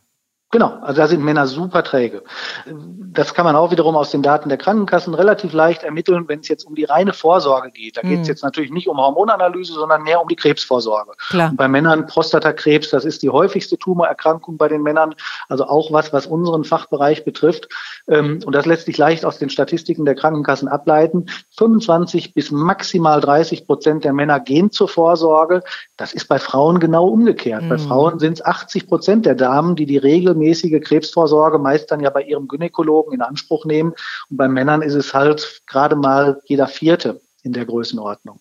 Genau, 0.51 0.77
also 0.81 1.01
da 1.01 1.07
sind 1.07 1.23
Männer 1.23 1.47
super 1.47 1.83
träge. 1.83 2.23
Das 2.65 3.33
kann 3.33 3.45
man 3.45 3.55
auch 3.55 3.71
wiederum 3.71 3.97
aus 3.97 4.11
den 4.11 4.21
Daten 4.21 4.47
der 4.47 4.57
Krankenkassen 4.57 5.13
relativ 5.13 5.51
leicht 5.51 5.83
ermitteln, 5.83 6.29
wenn 6.29 6.39
es 6.39 6.47
jetzt 6.47 6.65
um 6.65 6.75
die 6.75 6.85
reine 6.85 7.13
Vorsorge 7.13 7.71
geht. 7.71 7.97
Da 7.97 8.01
geht 8.01 8.21
es 8.21 8.27
hm. 8.27 8.33
jetzt 8.33 8.43
natürlich 8.43 8.71
nicht 8.71 8.87
um 8.87 8.97
Hormonanalyse, 8.97 9.73
sondern 9.73 10.03
mehr 10.03 10.21
um 10.21 10.27
die 10.27 10.35
Krebsvorsorge. 10.35 11.11
Klar. 11.29 11.51
bei 11.55 11.67
Männern 11.67 12.05
Prostatakrebs, 12.05 12.89
das 12.91 13.05
ist 13.05 13.23
die 13.23 13.29
häufigste 13.29 13.77
Tumorerkrankung 13.77 14.57
bei 14.57 14.67
den 14.67 14.81
Männern, 14.81 15.15
also 15.49 15.65
auch 15.65 15.91
was, 15.91 16.13
was 16.13 16.25
unseren 16.27 16.63
Fachbereich 16.63 17.25
betrifft. 17.25 17.67
Ähm, 18.07 18.39
und 18.45 18.53
das 18.53 18.65
lässt 18.65 18.85
sich 18.85 18.97
leicht 18.97 19.25
aus 19.25 19.39
den 19.39 19.49
Statistiken 19.49 20.05
der 20.05 20.15
Krankenkassen 20.15 20.67
ableiten. 20.67 21.25
25 21.57 22.33
bis 22.33 22.51
maximal 22.51 23.19
30 23.19 23.65
Prozent 23.65 24.05
der 24.05 24.13
Männer 24.13 24.39
gehen 24.39 24.71
zur 24.71 24.87
Vorsorge. 24.87 25.63
Das 25.97 26.13
ist 26.13 26.27
bei 26.27 26.39
Frauen 26.39 26.79
genau 26.79 27.07
umgekehrt. 27.07 27.63
Mhm. 27.63 27.69
Bei 27.69 27.77
Frauen 27.77 28.19
sind 28.19 28.33
es 28.33 28.45
80 28.45 28.87
Prozent 28.87 29.25
der 29.25 29.35
Damen, 29.35 29.75
die 29.75 29.85
die 29.85 29.97
regelmäßige 30.35 30.81
Krebsvorsorge 30.81 31.57
meist 31.57 31.91
dann 31.91 31.99
ja 31.99 32.09
bei 32.09 32.23
ihrem 32.23 32.47
Gynäkologen 32.47 33.13
in 33.13 33.21
Anspruch 33.21 33.65
nehmen. 33.65 33.93
Und 34.29 34.37
bei 34.37 34.47
Männern 34.47 34.81
ist 34.81 34.93
es 34.93 35.13
halt 35.13 35.61
gerade 35.67 35.95
mal 35.95 36.41
jeder 36.45 36.67
Vierte 36.67 37.21
in 37.43 37.53
der 37.53 37.65
Größenordnung. 37.65 38.39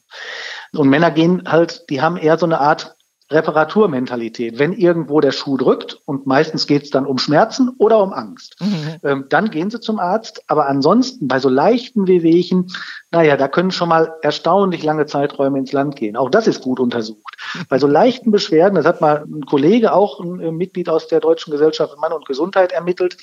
Und 0.73 0.89
Männer 0.89 1.11
gehen 1.11 1.43
halt, 1.47 1.89
die 1.91 2.01
haben 2.01 2.17
eher 2.17 2.39
so 2.39 2.47
eine 2.47 2.61
Art 2.61 2.97
Reparaturmentalität. 3.35 4.59
Wenn 4.59 4.73
irgendwo 4.73 5.21
der 5.21 5.33
Schuh 5.33 5.57
drückt, 5.57 6.01
und 6.05 6.27
meistens 6.27 6.67
geht 6.67 6.85
es 6.85 6.91
dann 6.91 7.07
um 7.07 7.19
Schmerzen 7.19 7.71
oder 7.79 8.03
um 8.03 8.13
Angst, 8.13 8.57
mhm. 8.61 8.97
ähm, 9.03 9.25
dann 9.29 9.51
gehen 9.51 9.71
sie 9.71 9.81
zum 9.81 9.99
Arzt. 9.99 10.43
Aber 10.47 10.67
ansonsten 10.67 11.29
bei 11.29 11.39
so 11.39 11.49
leichten 11.49 12.07
Wehwehchen, 12.07 12.71
naja, 13.11 13.37
da 13.37 13.49
können 13.49 13.71
schon 13.71 13.89
mal 13.89 14.15
erstaunlich 14.23 14.83
lange 14.83 15.07
Zeiträume 15.07 15.59
ins 15.59 15.73
Land 15.73 15.97
gehen. 15.97 16.17
Auch 16.17 16.31
das 16.31 16.47
ist 16.47 16.63
gut 16.63 16.81
untersucht. 16.81 17.37
Bei 17.69 17.79
so 17.79 17.87
leichten 17.87 18.31
Beschwerden, 18.31 18.77
das 18.77 18.87
hat 18.87 19.01
mal 19.01 19.25
ein 19.25 19.45
Kollege, 19.47 19.93
auch 19.93 20.21
ein 20.21 20.41
äh, 20.41 20.53
Mitglied 20.53 20.89
aus 20.89 21.09
der 21.09 21.21
Deutschen 21.21 21.51
Gesellschaft 21.51 21.93
für 21.93 22.01
Mann 22.01 22.13
und 22.13 22.27
Gesundheit 22.27 22.73
ermittelt, 22.73 23.17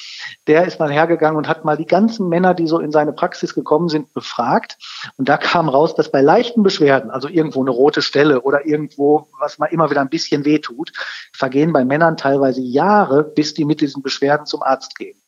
der 0.47 0.65
ist 0.65 0.79
mal 0.79 0.91
hergegangen 0.91 1.37
und 1.37 1.47
hat 1.47 1.65
mal 1.65 1.77
die 1.77 1.85
ganzen 1.85 2.29
Männer, 2.29 2.53
die 2.53 2.67
so 2.67 2.79
in 2.79 2.91
seine 2.91 3.13
Praxis 3.13 3.53
gekommen 3.53 3.89
sind, 3.89 4.13
befragt. 4.13 4.77
Und 5.17 5.29
da 5.29 5.37
kam 5.37 5.69
raus, 5.69 5.95
dass 5.95 6.11
bei 6.11 6.21
leichten 6.21 6.63
Beschwerden, 6.63 7.11
also 7.11 7.27
irgendwo 7.27 7.61
eine 7.61 7.71
rote 7.71 8.01
Stelle 8.01 8.41
oder 8.41 8.65
irgendwo, 8.65 9.27
was 9.39 9.59
man 9.59 9.69
immer 9.69 9.89
wieder 9.89 10.00
ein 10.01 10.09
bisschen 10.09 10.45
wehtut, 10.45 10.91
vergehen 11.33 11.73
bei 11.73 11.85
Männern 11.85 12.17
teilweise 12.17 12.61
Jahre, 12.61 13.23
bis 13.23 13.53
die 13.53 13.65
mit 13.65 13.81
diesen 13.81 14.01
Beschwerden 14.01 14.45
zum 14.45 14.61
Arzt 14.63 14.97
gehen. 14.97 15.21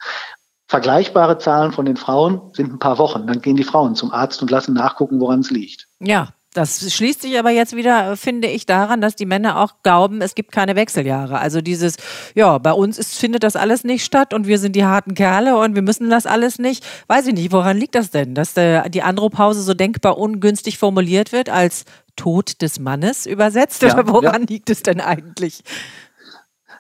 Vergleichbare 0.67 1.38
Zahlen 1.38 1.71
von 1.71 1.86
den 1.86 1.97
Frauen 1.97 2.41
sind 2.53 2.73
ein 2.73 2.79
paar 2.79 2.97
Wochen. 2.97 3.27
Dann 3.27 3.41
gehen 3.41 3.55
die 3.55 3.63
Frauen 3.63 3.95
zum 3.95 4.12
Arzt 4.12 4.41
und 4.41 4.49
lassen 4.49 4.73
nachgucken, 4.73 5.19
woran 5.19 5.41
es 5.41 5.51
liegt. 5.51 5.88
Ja, 5.99 6.29
das 6.53 6.93
schließt 6.93 7.21
sich 7.21 7.38
aber 7.39 7.49
jetzt 7.49 7.75
wieder, 7.75 8.15
finde 8.15 8.47
ich, 8.47 8.65
daran, 8.65 9.01
dass 9.01 9.15
die 9.15 9.25
Männer 9.25 9.59
auch 9.59 9.81
glauben, 9.81 10.21
es 10.21 10.36
gibt 10.36 10.51
keine 10.51 10.75
Wechseljahre. 10.75 11.39
Also 11.39 11.62
dieses, 11.62 11.97
ja, 12.36 12.57
bei 12.59 12.71
uns 12.71 12.99
ist, 12.99 13.17
findet 13.17 13.43
das 13.43 13.55
alles 13.55 13.83
nicht 13.83 14.05
statt 14.05 14.33
und 14.33 14.45
wir 14.47 14.59
sind 14.59 14.75
die 14.75 14.86
harten 14.86 15.15
Kerle 15.15 15.57
und 15.57 15.75
wir 15.75 15.81
müssen 15.81 16.09
das 16.09 16.25
alles 16.25 16.59
nicht. 16.59 16.86
Weiß 17.07 17.27
ich 17.27 17.33
nicht, 17.33 17.51
woran 17.51 17.77
liegt 17.77 17.95
das 17.95 18.12
denn? 18.12 18.36
Dass 18.36 18.53
der, 18.53 18.89
die 18.89 19.01
Andropause 19.01 19.62
so 19.62 19.73
denkbar 19.73 20.17
ungünstig 20.17 20.77
formuliert 20.77 21.31
wird 21.31 21.49
als 21.49 21.86
Tod 22.15 22.62
des 22.62 22.80
Mannes 22.80 23.26
übersetzt? 23.26 23.82
Ja, 23.82 23.93
Oder 23.93 24.08
woran 24.08 24.41
ja. 24.41 24.47
liegt 24.49 24.69
es 24.69 24.84
denn 24.84 25.02
eigentlich? 25.02 25.63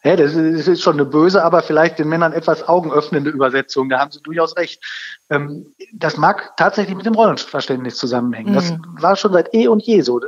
Ja, 0.05 0.17
das 0.17 0.33
ist 0.33 0.81
schon 0.81 0.95
eine 0.95 1.05
böse, 1.05 1.41
aber 1.43 1.63
vielleicht 1.63 1.97
den 1.97 2.09
Männern 2.09 2.33
etwas 2.33 2.67
augenöffnende 2.67 3.29
Übersetzung. 3.29 3.87
Da 3.87 3.99
haben 3.99 4.11
Sie 4.11 4.21
durchaus 4.21 4.57
recht. 4.57 4.83
Ähm, 5.29 5.73
das 5.93 6.17
mag 6.17 6.57
tatsächlich 6.57 6.97
mit 6.97 7.05
dem 7.05 7.13
Rollenverständnis 7.13 7.95
zusammenhängen. 7.95 8.51
Mhm. 8.51 8.55
Das 8.55 8.73
war 8.99 9.15
schon 9.15 9.31
seit 9.31 9.53
eh 9.53 9.69
und 9.69 9.81
je 9.81 10.01
so. 10.01 10.19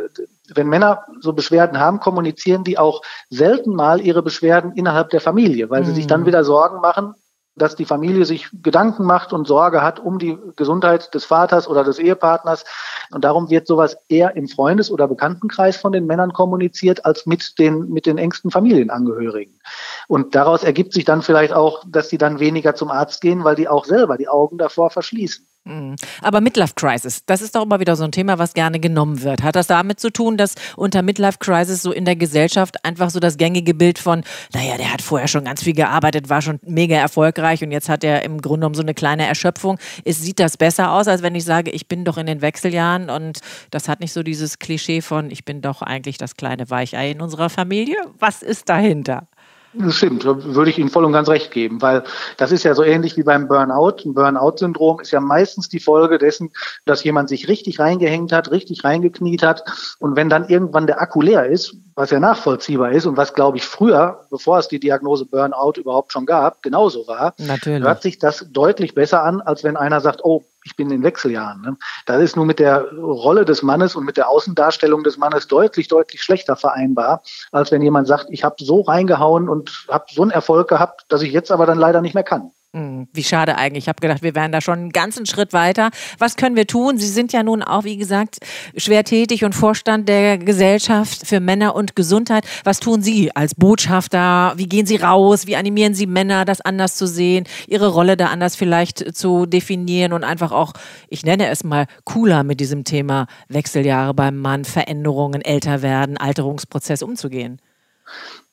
Wenn 0.53 0.67
Männer 0.67 1.03
so 1.19 1.33
Beschwerden 1.33 1.77
haben, 1.77 1.99
kommunizieren 1.99 2.63
die 2.63 2.77
auch 2.77 3.01
selten 3.29 3.75
mal 3.75 3.99
ihre 3.99 4.23
Beschwerden 4.23 4.71
innerhalb 4.73 5.09
der 5.09 5.19
Familie, 5.19 5.69
weil 5.69 5.83
sie 5.83 5.93
sich 5.93 6.07
dann 6.07 6.21
mhm. 6.21 6.27
wieder 6.27 6.45
Sorgen 6.45 6.79
machen, 6.79 7.15
dass 7.55 7.75
die 7.75 7.85
Familie 7.85 8.25
sich 8.25 8.49
Gedanken 8.61 9.05
macht 9.05 9.31
und 9.31 9.47
Sorge 9.47 9.81
hat 9.81 9.99
um 9.99 10.19
die 10.19 10.37
Gesundheit 10.55 11.13
des 11.13 11.23
Vaters 11.23 11.67
oder 11.67 11.83
des 11.83 11.99
Ehepartners. 11.99 12.65
Und 13.11 13.23
darum 13.23 13.49
wird 13.49 13.65
sowas 13.67 13.97
eher 14.09 14.35
im 14.35 14.47
Freundes- 14.47 14.91
oder 14.91 15.07
Bekanntenkreis 15.07 15.77
von 15.77 15.93
den 15.93 16.05
Männern 16.05 16.33
kommuniziert 16.33 17.05
als 17.05 17.25
mit 17.25 17.57
den, 17.57 17.89
mit 17.89 18.05
den 18.05 18.17
engsten 18.17 18.51
Familienangehörigen. 18.51 19.59
Und 20.07 20.35
daraus 20.35 20.63
ergibt 20.63 20.93
sich 20.93 21.05
dann 21.05 21.21
vielleicht 21.21 21.53
auch, 21.53 21.83
dass 21.87 22.09
sie 22.09 22.17
dann 22.17 22.39
weniger 22.39 22.75
zum 22.75 22.91
Arzt 22.91 23.21
gehen, 23.21 23.43
weil 23.43 23.55
die 23.55 23.67
auch 23.67 23.85
selber 23.85 24.17
die 24.17 24.27
Augen 24.27 24.57
davor 24.57 24.89
verschließen. 24.89 25.45
Mhm. 25.65 25.95
Aber 26.21 26.41
Midlife 26.41 26.73
Crisis, 26.75 27.25
das 27.25 27.41
ist 27.41 27.55
doch 27.55 27.63
immer 27.63 27.79
wieder 27.79 27.95
so 27.95 28.03
ein 28.03 28.11
Thema, 28.11 28.37
was 28.37 28.53
gerne 28.53 28.79
genommen 28.79 29.23
wird. 29.23 29.41
Hat 29.41 29.55
das 29.55 29.65
damit 29.65 29.99
zu 29.99 30.11
tun, 30.11 30.37
dass 30.37 30.53
unter 30.75 31.01
Midlife 31.01 31.39
Crisis 31.39 31.81
so 31.81 31.91
in 31.91 32.05
der 32.05 32.15
Gesellschaft 32.15 32.85
einfach 32.85 33.09
so 33.09 33.19
das 33.19 33.37
gängige 33.37 33.73
Bild 33.73 33.97
von, 33.97 34.23
naja, 34.53 34.77
der 34.77 34.93
hat 34.93 35.01
vorher 35.01 35.27
schon 35.27 35.45
ganz 35.45 35.63
viel 35.63 35.73
gearbeitet, 35.73 36.29
war 36.29 36.43
schon 36.43 36.59
mega 36.63 36.95
erfolgreich 36.95 37.63
und 37.63 37.71
jetzt 37.71 37.89
hat 37.89 38.03
er 38.03 38.23
im 38.23 38.41
Grunde 38.41 38.59
genommen 38.59 38.75
so 38.75 38.83
eine 38.83 38.93
kleine 38.93 39.25
Erschöpfung. 39.25 39.79
Ist, 40.03 40.21
sieht 40.21 40.39
das 40.39 40.55
besser 40.55 40.91
aus, 40.91 41.07
als 41.07 41.23
wenn 41.23 41.33
ich 41.33 41.45
sage, 41.45 41.71
ich 41.71 41.87
bin 41.87 42.05
doch 42.05 42.17
in 42.17 42.27
den 42.27 42.41
Wechseljahren 42.41 43.09
und 43.09 43.39
das 43.71 43.89
hat 43.89 44.01
nicht 44.01 44.13
so 44.13 44.21
dieses 44.21 44.59
Klischee 44.59 45.01
von, 45.01 45.31
ich 45.31 45.45
bin 45.45 45.61
doch 45.61 45.81
eigentlich 45.81 46.19
das 46.19 46.35
kleine 46.35 46.69
Weichei 46.69 47.09
in 47.09 47.21
unserer 47.21 47.49
Familie? 47.49 47.97
Was 48.19 48.43
ist 48.43 48.69
dahinter? 48.69 49.27
Das 49.77 49.95
stimmt, 49.95 50.23
würde 50.25 50.69
ich 50.69 50.77
Ihnen 50.77 50.89
voll 50.89 51.05
und 51.05 51.11
ganz 51.11 51.27
recht 51.27 51.51
geben, 51.51 51.81
weil 51.81 52.03
das 52.37 52.51
ist 52.51 52.63
ja 52.63 52.73
so 52.75 52.83
ähnlich 52.83 53.17
wie 53.17 53.23
beim 53.23 53.47
Burnout. 53.47 53.97
Ein 54.05 54.13
Burnout-Syndrom 54.13 54.99
ist 55.01 55.11
ja 55.11 55.19
meistens 55.19 55.69
die 55.69 55.79
Folge 55.79 56.17
dessen, 56.17 56.51
dass 56.85 57.03
jemand 57.03 57.29
sich 57.29 57.47
richtig 57.47 57.79
reingehängt 57.79 58.31
hat, 58.31 58.51
richtig 58.51 58.83
reingekniet 58.83 59.43
hat. 59.43 59.63
Und 59.99 60.15
wenn 60.15 60.29
dann 60.29 60.47
irgendwann 60.47 60.87
der 60.87 61.01
Akku 61.01 61.21
leer 61.21 61.47
ist, 61.47 61.75
was 61.95 62.11
ja 62.11 62.19
nachvollziehbar 62.19 62.91
ist 62.91 63.05
und 63.05 63.17
was, 63.17 63.33
glaube 63.33 63.57
ich, 63.57 63.65
früher, 63.65 64.25
bevor 64.29 64.59
es 64.59 64.67
die 64.67 64.79
Diagnose 64.79 65.25
Burnout 65.25 65.73
überhaupt 65.77 66.11
schon 66.11 66.25
gab, 66.25 66.61
genauso 66.61 67.07
war, 67.07 67.33
Natürlich. 67.37 67.83
hört 67.83 68.01
sich 68.01 68.19
das 68.19 68.47
deutlich 68.51 68.95
besser 68.95 69.23
an, 69.23 69.41
als 69.41 69.63
wenn 69.63 69.77
einer 69.77 70.01
sagt, 70.01 70.23
oh, 70.23 70.43
ich 70.65 70.75
bin 70.75 70.89
in 70.91 71.03
Wechseljahren. 71.03 71.61
Ne? 71.61 71.77
Das 72.05 72.21
ist 72.21 72.35
nur 72.35 72.45
mit 72.45 72.59
der 72.59 72.91
Rolle 72.93 73.45
des 73.45 73.61
Mannes 73.61 73.95
und 73.95 74.03
mit 74.03 74.17
der 74.17 74.27
Außendarstellung 74.27 75.03
des 75.03 75.17
Mannes 75.17 75.47
deutlich, 75.47 75.87
deutlich 75.87 76.21
schlechter 76.23 76.55
vereinbar, 76.55 77.21
als 77.51 77.71
wenn 77.71 77.81
jemand 77.81 78.07
sagt, 78.07 78.27
ich 78.29 78.43
habe 78.43 78.55
so 78.59 78.81
reingehauen 78.81 79.47
und 79.47 79.85
habe 79.89 80.05
so 80.11 80.23
einen 80.23 80.31
Erfolg 80.31 80.67
gehabt, 80.67 81.05
dass 81.07 81.21
ich 81.21 81.31
jetzt 81.31 81.51
aber 81.51 81.65
dann 81.65 81.77
leider 81.77 82.01
nicht 82.01 82.15
mehr 82.15 82.23
kann. 82.23 82.51
Hm, 82.75 83.07
wie 83.13 83.23
schade 83.23 83.57
eigentlich. 83.57 83.85
Ich 83.85 83.87
habe 83.87 84.01
gedacht, 84.01 84.21
wir 84.21 84.35
wären 84.35 84.51
da 84.51 84.59
schon 84.59 84.77
einen 84.77 84.91
ganzen 84.91 85.25
Schritt 85.25 85.53
weiter. 85.53 85.91
Was 86.19 86.35
können 86.35 86.57
wir 86.57 86.67
tun? 86.67 86.97
Sie 86.97 87.07
sind 87.07 87.31
ja 87.31 87.41
nun 87.41 87.63
auch, 87.63 87.85
wie 87.85 87.95
gesagt, 87.95 88.39
schwer 88.75 89.05
tätig 89.05 89.45
und 89.45 89.55
Vorstand 89.55 90.09
der 90.09 90.37
Gesellschaft 90.37 91.25
für 91.25 91.39
Männer 91.39 91.73
und 91.73 91.95
Gesundheit. 91.95 92.45
Was 92.65 92.81
tun 92.81 93.01
Sie 93.01 93.33
als 93.33 93.55
Botschafter? 93.55 94.55
Wie 94.57 94.67
gehen 94.67 94.85
Sie 94.85 94.97
raus? 94.97 95.47
Wie 95.47 95.55
animieren 95.55 95.93
Sie 95.93 96.05
Männer, 96.05 96.43
das 96.43 96.59
anders 96.59 96.97
zu 96.97 97.07
sehen, 97.07 97.45
ihre 97.67 97.87
Rolle 97.87 98.17
da 98.17 98.25
anders 98.25 98.57
vielleicht 98.57 99.15
zu 99.15 99.45
definieren 99.45 100.11
und 100.11 100.25
einfach 100.25 100.51
auch, 100.51 100.73
ich 101.07 101.23
nenne 101.23 101.47
es 101.47 101.63
mal, 101.63 101.85
cooler 102.03 102.43
mit 102.43 102.59
diesem 102.59 102.83
Thema 102.83 103.27
Wechseljahre 103.47 104.13
beim 104.13 104.37
Mann, 104.37 104.65
Veränderungen, 104.65 105.41
älter 105.41 105.81
werden, 105.81 106.17
Alterungsprozess 106.17 107.03
umzugehen? 107.03 107.61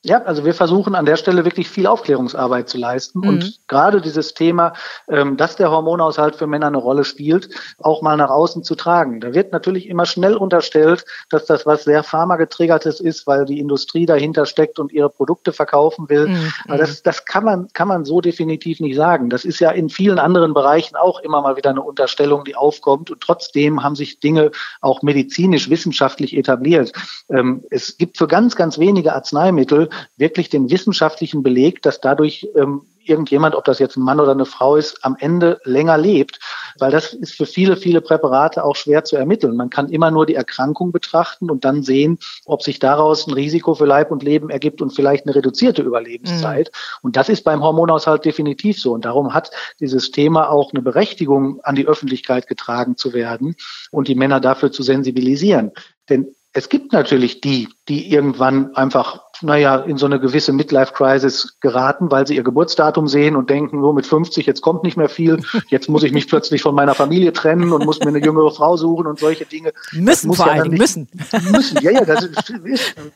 Ja, 0.05 0.21
also 0.23 0.43
wir 0.43 0.53
versuchen 0.53 0.95
an 0.95 1.05
der 1.05 1.15
Stelle 1.15 1.45
wirklich 1.45 1.69
viel 1.69 1.87
Aufklärungsarbeit 1.87 2.67
zu 2.67 2.77
leisten 2.77 3.19
Mhm. 3.19 3.27
und 3.29 3.59
gerade 3.69 4.01
dieses 4.01 4.33
Thema, 4.33 4.73
ähm, 5.07 5.37
dass 5.37 5.55
der 5.55 5.71
Hormonhaushalt 5.71 6.35
für 6.35 6.45
Männer 6.45 6.67
eine 6.67 6.77
Rolle 6.77 7.05
spielt, 7.05 7.47
auch 7.79 8.01
mal 8.01 8.17
nach 8.17 8.29
außen 8.29 8.63
zu 8.63 8.75
tragen. 8.75 9.21
Da 9.21 9.33
wird 9.33 9.53
natürlich 9.53 9.87
immer 9.87 10.05
schnell 10.05 10.35
unterstellt, 10.35 11.05
dass 11.29 11.45
das 11.45 11.65
was 11.65 11.85
sehr 11.85 12.03
pharmagetriggertes 12.03 12.99
ist, 12.99 13.27
weil 13.27 13.45
die 13.45 13.59
Industrie 13.59 14.05
dahinter 14.05 14.45
steckt 14.45 14.77
und 14.77 14.91
ihre 14.91 15.09
Produkte 15.09 15.53
verkaufen 15.53 16.09
will. 16.09 16.27
Mhm. 16.27 16.53
Aber 16.67 16.77
das, 16.79 17.01
das 17.01 17.23
kann 17.23 17.45
man, 17.45 17.67
kann 17.71 17.87
man 17.87 18.03
so 18.03 18.19
definitiv 18.19 18.81
nicht 18.81 18.97
sagen. 18.97 19.29
Das 19.29 19.45
ist 19.45 19.59
ja 19.59 19.71
in 19.71 19.87
vielen 19.89 20.19
anderen 20.19 20.53
Bereichen 20.53 20.97
auch 20.97 21.21
immer 21.21 21.41
mal 21.41 21.55
wieder 21.55 21.69
eine 21.69 21.81
Unterstellung, 21.81 22.43
die 22.43 22.57
aufkommt 22.57 23.09
und 23.09 23.21
trotzdem 23.21 23.83
haben 23.83 23.95
sich 23.95 24.19
Dinge 24.19 24.51
auch 24.81 25.01
medizinisch, 25.01 25.69
wissenschaftlich 25.69 26.35
etabliert. 26.35 26.91
Ähm, 27.29 27.63
es 27.69 27.97
gibt 27.97 28.17
für 28.17 28.27
ganz, 28.27 28.57
ganz 28.57 28.77
wenige 28.79 29.13
Arzneimittel 29.13 29.87
wirklich 30.17 30.49
den 30.49 30.69
wissenschaftlichen 30.69 31.43
Beleg, 31.43 31.81
dass 31.81 32.01
dadurch 32.01 32.47
ähm, 32.55 32.83
irgendjemand, 33.05 33.55
ob 33.55 33.65
das 33.65 33.79
jetzt 33.79 33.97
ein 33.97 34.03
Mann 34.03 34.19
oder 34.19 34.31
eine 34.31 34.45
Frau 34.45 34.75
ist, 34.75 35.03
am 35.03 35.15
Ende 35.19 35.59
länger 35.63 35.97
lebt. 35.97 36.39
Weil 36.79 36.91
das 36.91 37.13
ist 37.13 37.35
für 37.35 37.45
viele, 37.45 37.77
viele 37.77 38.01
Präparate 38.01 38.63
auch 38.63 38.75
schwer 38.75 39.03
zu 39.03 39.15
ermitteln. 39.15 39.55
Man 39.55 39.69
kann 39.69 39.89
immer 39.89 40.11
nur 40.11 40.25
die 40.25 40.35
Erkrankung 40.35 40.91
betrachten 40.91 41.49
und 41.51 41.65
dann 41.65 41.83
sehen, 41.83 42.17
ob 42.45 42.63
sich 42.63 42.79
daraus 42.79 43.27
ein 43.27 43.33
Risiko 43.33 43.75
für 43.75 43.85
Leib 43.85 44.11
und 44.11 44.23
Leben 44.23 44.49
ergibt 44.49 44.81
und 44.81 44.91
vielleicht 44.91 45.25
eine 45.25 45.35
reduzierte 45.35 45.81
Überlebenszeit. 45.81 46.71
Und 47.01 47.15
das 47.15 47.29
ist 47.29 47.43
beim 47.43 47.61
Hormonhaushalt 47.61 48.25
definitiv 48.25 48.79
so. 48.79 48.93
Und 48.93 49.05
darum 49.05 49.33
hat 49.33 49.51
dieses 49.79 50.11
Thema 50.11 50.49
auch 50.49 50.73
eine 50.73 50.81
Berechtigung, 50.81 51.59
an 51.63 51.75
die 51.75 51.87
Öffentlichkeit 51.87 52.47
getragen 52.47 52.97
zu 52.97 53.13
werden 53.13 53.55
und 53.91 54.07
die 54.07 54.15
Männer 54.15 54.39
dafür 54.39 54.71
zu 54.71 54.83
sensibilisieren. 54.83 55.71
Denn 56.09 56.35
es 56.53 56.69
gibt 56.69 56.93
natürlich 56.93 57.41
die, 57.41 57.67
die 57.87 58.11
irgendwann 58.11 58.75
einfach, 58.75 59.23
naja, 59.41 59.77
in 59.77 59.97
so 59.97 60.05
eine 60.05 60.19
gewisse 60.19 60.53
Midlife-Crisis 60.53 61.57
geraten, 61.59 62.11
weil 62.11 62.27
sie 62.27 62.35
ihr 62.35 62.43
Geburtsdatum 62.43 63.07
sehen 63.07 63.35
und 63.35 63.49
denken, 63.49 63.79
nur 63.81 63.93
mit 63.93 64.05
50, 64.05 64.45
jetzt 64.45 64.61
kommt 64.61 64.83
nicht 64.83 64.95
mehr 64.95 65.09
viel, 65.09 65.43
jetzt 65.69 65.89
muss 65.89 66.03
ich 66.03 66.11
mich 66.13 66.27
plötzlich 66.27 66.61
von 66.61 66.75
meiner 66.75 66.93
Familie 66.93 67.33
trennen 67.33 67.71
und 67.73 67.83
muss 67.85 67.99
mir 67.99 68.07
eine 68.07 68.23
jüngere 68.23 68.51
Frau 68.51 68.77
suchen 68.77 69.07
und 69.07 69.19
solche 69.19 69.45
Dinge. 69.45 69.73
Müssen 69.91 70.33
vor 70.33 70.47
ja 70.47 70.63
nicht- 70.63 70.79
müssen. 70.79 71.07
müssen. 71.51 71.79
Ja, 71.81 71.91
ja, 71.91 72.05
das 72.05 72.25
ist, 72.25 72.53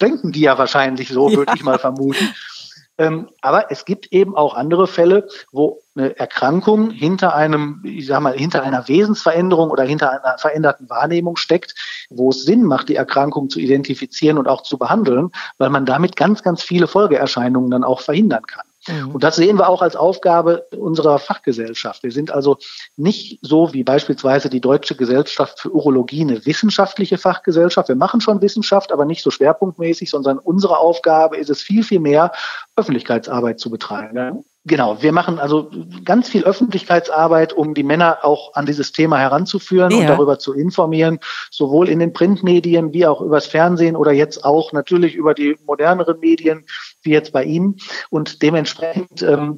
denken 0.02 0.32
die 0.32 0.42
ja 0.42 0.58
wahrscheinlich 0.58 1.10
so, 1.10 1.32
würde 1.36 1.54
ich 1.56 1.64
mal 1.64 1.78
vermuten. 1.80 2.28
Ähm, 2.98 3.30
aber 3.42 3.72
es 3.72 3.86
gibt 3.86 4.12
eben 4.12 4.36
auch 4.36 4.56
andere 4.56 4.88
Fälle, 4.88 5.28
wo 5.52 5.82
eine 5.96 6.18
Erkrankung 6.18 6.90
hinter 6.90 7.36
einem, 7.36 7.82
ich 7.84 8.08
sag 8.08 8.22
mal, 8.22 8.34
hinter 8.34 8.64
einer 8.64 8.88
Wesensveränderung 8.88 9.70
oder 9.70 9.84
hinter 9.84 10.12
einer 10.12 10.38
veränderten 10.38 10.90
Wahrnehmung 10.90 11.38
steckt, 11.38 11.76
wo 12.10 12.30
es 12.30 12.44
Sinn 12.44 12.64
macht, 12.64 12.90
die 12.90 12.96
Erkrankung 12.96 13.50
zu 13.50 13.60
identifizieren 13.60 14.38
und 14.38 14.48
auch 14.48 14.64
zu 14.64 14.78
behandeln, 14.78 15.32
weil 15.58 15.70
man 15.70 15.86
damit 15.86 16.16
ganz, 16.16 16.44
ganz 16.44 16.64
viele 16.64 16.88
Folgeerscheinungen 16.88 17.72
dann 17.72 17.84
auch 17.84 18.02
verhindern 18.02 18.46
kann. 18.46 18.67
Und 19.14 19.24
das 19.24 19.36
sehen 19.36 19.58
wir 19.58 19.70
auch 19.70 19.82
als 19.82 19.96
Aufgabe 19.96 20.68
unserer 20.78 21.20
Fachgesellschaft. 21.20 22.04
Wir 22.04 22.12
sind 22.12 22.32
also 22.32 22.58
nicht 22.96 23.40
so 23.42 23.74
wie 23.74 23.84
beispielsweise 23.84 24.50
die 24.50 24.62
Deutsche 24.62 24.96
Gesellschaft 24.96 25.60
für 25.60 25.74
Urologie 25.74 26.22
eine 26.22 26.46
wissenschaftliche 26.46 27.18
Fachgesellschaft. 27.18 27.90
Wir 27.90 27.96
machen 27.96 28.22
schon 28.22 28.42
Wissenschaft, 28.42 28.92
aber 28.92 29.06
nicht 29.06 29.24
so 29.24 29.32
schwerpunktmäßig, 29.32 30.10
sondern 30.10 30.40
unsere 30.40 30.78
Aufgabe 30.78 31.38
ist 31.38 31.50
es 31.50 31.62
viel, 31.62 31.84
viel 31.84 32.00
mehr, 32.00 32.32
Öffentlichkeitsarbeit 32.76 33.60
zu 33.60 33.70
betreiben. 33.70 34.44
Genau, 34.68 35.02
wir 35.02 35.14
machen 35.14 35.40
also 35.40 35.72
ganz 36.04 36.28
viel 36.28 36.44
Öffentlichkeitsarbeit, 36.44 37.54
um 37.54 37.74
die 37.74 37.84
Männer 37.84 38.20
auch 38.24 38.54
an 38.54 38.66
dieses 38.66 38.92
Thema 38.92 39.18
heranzuführen 39.18 39.94
und 39.94 40.02
Ja. 40.02 40.08
darüber 40.10 40.40
zu 40.40 40.54
informieren, 40.54 41.20
sowohl 41.50 41.88
in 41.88 42.00
den 42.00 42.12
Printmedien 42.12 42.92
wie 42.92 43.08
auch 43.08 43.22
übers 43.22 43.48
Fernsehen 43.48 43.96
oder 43.96 44.12
jetzt 44.12 44.44
auch 44.44 44.74
natürlich 44.74 45.16
über 45.16 45.34
die 45.34 45.58
moderneren 45.66 46.20
Medien 46.20 46.66
wie 47.02 47.12
jetzt 47.12 47.32
bei 47.32 47.46
Ihnen. 47.46 47.78
Und 48.10 48.42
dementsprechend 48.42 49.22
ähm, 49.22 49.58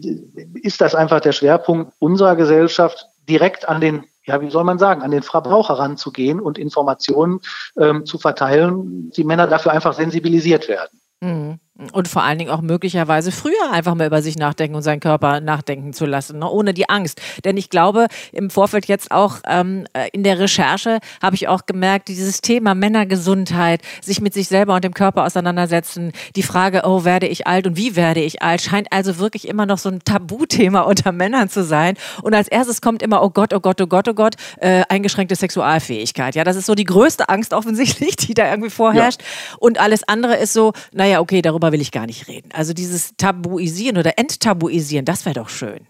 ist 0.62 0.80
das 0.80 0.94
einfach 0.94 1.22
der 1.22 1.32
Schwerpunkt 1.32 1.92
unserer 1.98 2.36
Gesellschaft, 2.36 3.08
direkt 3.28 3.68
an 3.68 3.82
den 3.82 4.04
ja, 4.28 4.42
wie 4.42 4.52
soll 4.52 4.64
man 4.64 4.78
sagen, 4.78 5.02
an 5.02 5.10
den 5.10 5.24
Verbraucher 5.24 5.74
ranzugehen 5.74 6.40
und 6.40 6.60
Informationen 6.60 7.40
ähm, 7.80 8.06
zu 8.06 8.20
verteilen, 8.20 9.10
die 9.10 9.24
Männer 9.24 9.48
dafür 9.48 9.72
einfach 9.72 9.94
sensibilisiert 9.94 10.68
werden. 10.68 11.00
Mhm. 11.22 11.60
Und 11.94 12.10
vor 12.10 12.24
allen 12.24 12.38
Dingen 12.38 12.52
auch 12.52 12.60
möglicherweise 12.60 13.32
früher 13.32 13.72
einfach 13.72 13.96
mal 13.96 14.08
über 14.08 14.22
sich 14.22 14.38
nachdenken 14.38 14.76
und 14.76 14.82
seinen 14.82 15.00
Körper 15.00 15.40
nachdenken 15.40 15.94
zu 15.94 16.06
lassen, 16.06 16.40
ne? 16.40 16.50
ohne 16.50 16.74
die 16.74 16.90
Angst. 16.90 17.22
Denn 17.46 17.56
ich 17.56 17.70
glaube, 17.70 18.08
im 18.34 18.50
Vorfeld 18.50 18.88
jetzt 18.88 19.12
auch 19.12 19.38
ähm, 19.48 19.86
äh, 19.94 20.10
in 20.12 20.24
der 20.24 20.40
Recherche 20.40 21.00
habe 21.22 21.38
ich 21.38 21.48
auch 21.48 21.66
gemerkt, 21.66 22.10
dieses 22.10 22.42
Thema 22.42 22.76
Männergesundheit, 22.76 23.82
sich 24.02 24.20
mit 24.20 24.34
sich 24.34 24.50
selber 24.50 24.76
und 24.76 24.84
dem 24.84 24.94
Körper 24.94 25.26
auseinandersetzen, 25.26 26.12
die 26.36 26.44
Frage, 26.44 26.82
oh, 26.84 27.06
werde 27.06 27.28
ich 27.28 27.48
alt 27.48 27.66
und 27.66 27.78
wie 27.78 27.96
werde 27.96 28.20
ich 28.20 28.42
alt, 28.42 28.62
scheint 28.62 28.92
also 28.92 29.18
wirklich 29.18 29.48
immer 29.48 29.66
noch 29.66 29.78
so 29.78 29.88
ein 29.88 30.00
Tabuthema 30.04 30.82
unter 30.82 31.14
Männern 31.14 31.48
zu 31.48 31.64
sein. 31.64 31.96
Und 32.22 32.36
als 32.36 32.50
erstes 32.50 32.82
kommt 32.82 33.02
immer, 33.02 33.24
oh 33.24 33.30
Gott, 33.30 33.54
oh 33.54 33.62
Gott, 33.62 33.80
oh 33.80 33.88
Gott, 33.88 34.10
oh 34.10 34.14
Gott, 34.14 34.36
äh, 34.58 34.84
eingeschränkte 34.90 35.36
Sexualfähigkeit. 35.36 36.36
Ja, 36.36 36.44
das 36.44 36.58
ist 36.58 36.66
so 36.66 36.76
die 36.76 36.84
größte 36.84 37.30
Angst 37.30 37.54
offensichtlich, 37.54 38.16
die 38.18 38.34
da 38.34 38.50
irgendwie 38.50 38.70
vorherrscht. 38.70 39.22
Und 39.60 39.80
alles 39.80 40.06
andere 40.08 40.36
ist 40.36 40.52
so, 40.52 40.74
naja, 40.92 41.22
okay, 41.22 41.42
darüber 41.42 41.69
will 41.72 41.82
ich 41.82 41.92
gar 41.92 42.06
nicht 42.06 42.28
reden. 42.28 42.50
Also 42.54 42.74
dieses 42.74 43.16
Tabuisieren 43.18 43.98
oder 43.98 44.18
Enttabuisieren, 44.18 45.06
das 45.06 45.26
wäre 45.26 45.36
doch 45.36 45.50
schön. 45.50 45.88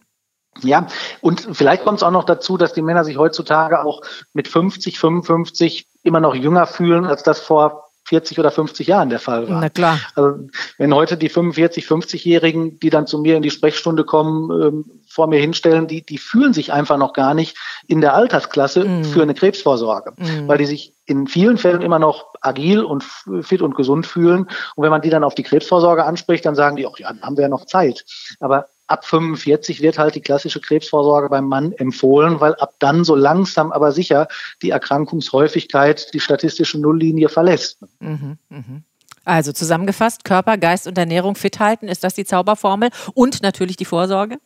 Ja, 0.62 0.88
und 1.22 1.48
vielleicht 1.54 1.84
kommt 1.84 2.00
es 2.00 2.04
auch 2.04 2.12
noch 2.12 2.26
dazu, 2.26 2.58
dass 2.58 2.74
die 2.74 2.82
Männer 2.82 3.06
sich 3.06 3.18
heutzutage 3.18 3.84
auch 3.84 4.02
mit 4.34 4.48
50, 4.48 5.00
55 5.00 5.88
immer 6.04 6.20
noch 6.20 6.36
jünger 6.36 6.68
fühlen, 6.68 7.06
als 7.06 7.24
das 7.24 7.40
vor 7.40 7.89
40 8.10 8.40
oder 8.40 8.50
50 8.52 8.88
Jahren 8.88 9.10
der 9.10 9.20
Fall 9.20 9.48
war. 9.48 9.62
Na 9.62 9.70
klar. 9.70 10.00
Also 10.16 10.48
wenn 10.78 10.94
heute 10.94 11.16
die 11.16 11.30
45, 11.30 11.86
50-Jährigen, 11.86 12.80
die 12.80 12.90
dann 12.90 13.06
zu 13.08 13.20
mir 13.20 13.38
in 13.38 13.44
die 13.44 13.52
Sprechstunde 13.52 14.04
kommen, 14.04 14.50
ähm, 14.62 14.86
vor 15.08 15.28
mir 15.28 15.40
hinstellen, 15.40 15.88
die, 15.88 16.04
die 16.06 16.18
fühlen 16.18 16.54
sich 16.54 16.74
einfach 16.74 16.98
noch 16.98 17.14
gar 17.14 17.34
nicht 17.34 17.56
in 17.88 18.02
der 18.02 18.14
Altersklasse 18.16 18.84
Mhm. 18.84 19.04
für 19.06 19.22
eine 19.22 19.34
Krebsvorsorge, 19.36 20.14
Mhm. 20.18 20.48
weil 20.48 20.58
die 20.58 20.66
sich 20.66 20.94
in 21.06 21.28
vielen 21.28 21.58
Fällen 21.58 21.82
immer 21.82 22.00
noch 22.00 22.34
agil 22.42 22.84
und 22.84 23.04
fit 23.42 23.62
und 23.62 23.76
gesund 23.76 24.06
fühlen. 24.06 24.48
Und 24.76 24.84
wenn 24.84 24.92
man 24.92 25.02
die 25.02 25.10
dann 25.10 25.24
auf 25.24 25.36
die 25.36 25.44
Krebsvorsorge 25.44 26.04
anspricht, 26.06 26.46
dann 26.46 26.56
sagen 26.56 26.76
die, 26.76 26.86
ach 26.88 26.98
ja, 26.98 27.10
dann 27.10 27.22
haben 27.22 27.38
wir 27.38 27.44
ja 27.44 27.50
noch 27.50 27.66
Zeit. 27.66 28.06
Aber 28.40 28.66
ab 28.90 29.06
45 29.06 29.82
wird 29.82 29.98
halt 29.98 30.16
die 30.16 30.22
klassische 30.22 30.60
Krebsvorsorge 30.60 31.30
beim 31.30 31.46
Mann 31.46 31.72
empfohlen, 31.74 32.40
weil 32.40 32.56
ab 32.56 32.74
dann 32.80 33.04
so 33.04 33.16
langsam 33.16 33.72
aber 33.72 33.92
sicher 33.92 34.28
die 34.62 34.72
Erkrankungshäufigkeit 34.72 36.14
die 36.14 36.20
statistische 36.20 36.80
Nulllinie 36.80 37.30
verlässt. 37.30 37.80
Mhm, 38.00 38.38
mhm. 38.50 38.84
Also 39.26 39.52
zusammengefasst, 39.52 40.24
Körper, 40.24 40.58
Geist 40.58 40.88
und 40.88 40.98
Ernährung 40.98 41.36
fit 41.36 41.60
halten, 41.60 41.88
ist 41.88 42.04
das 42.04 42.16
die 42.16 42.26
Zauberformel? 42.26 42.90
Und 43.14 43.44
natürlich 43.44 43.78
die 43.78 43.86
Vorsorge? 43.86 44.40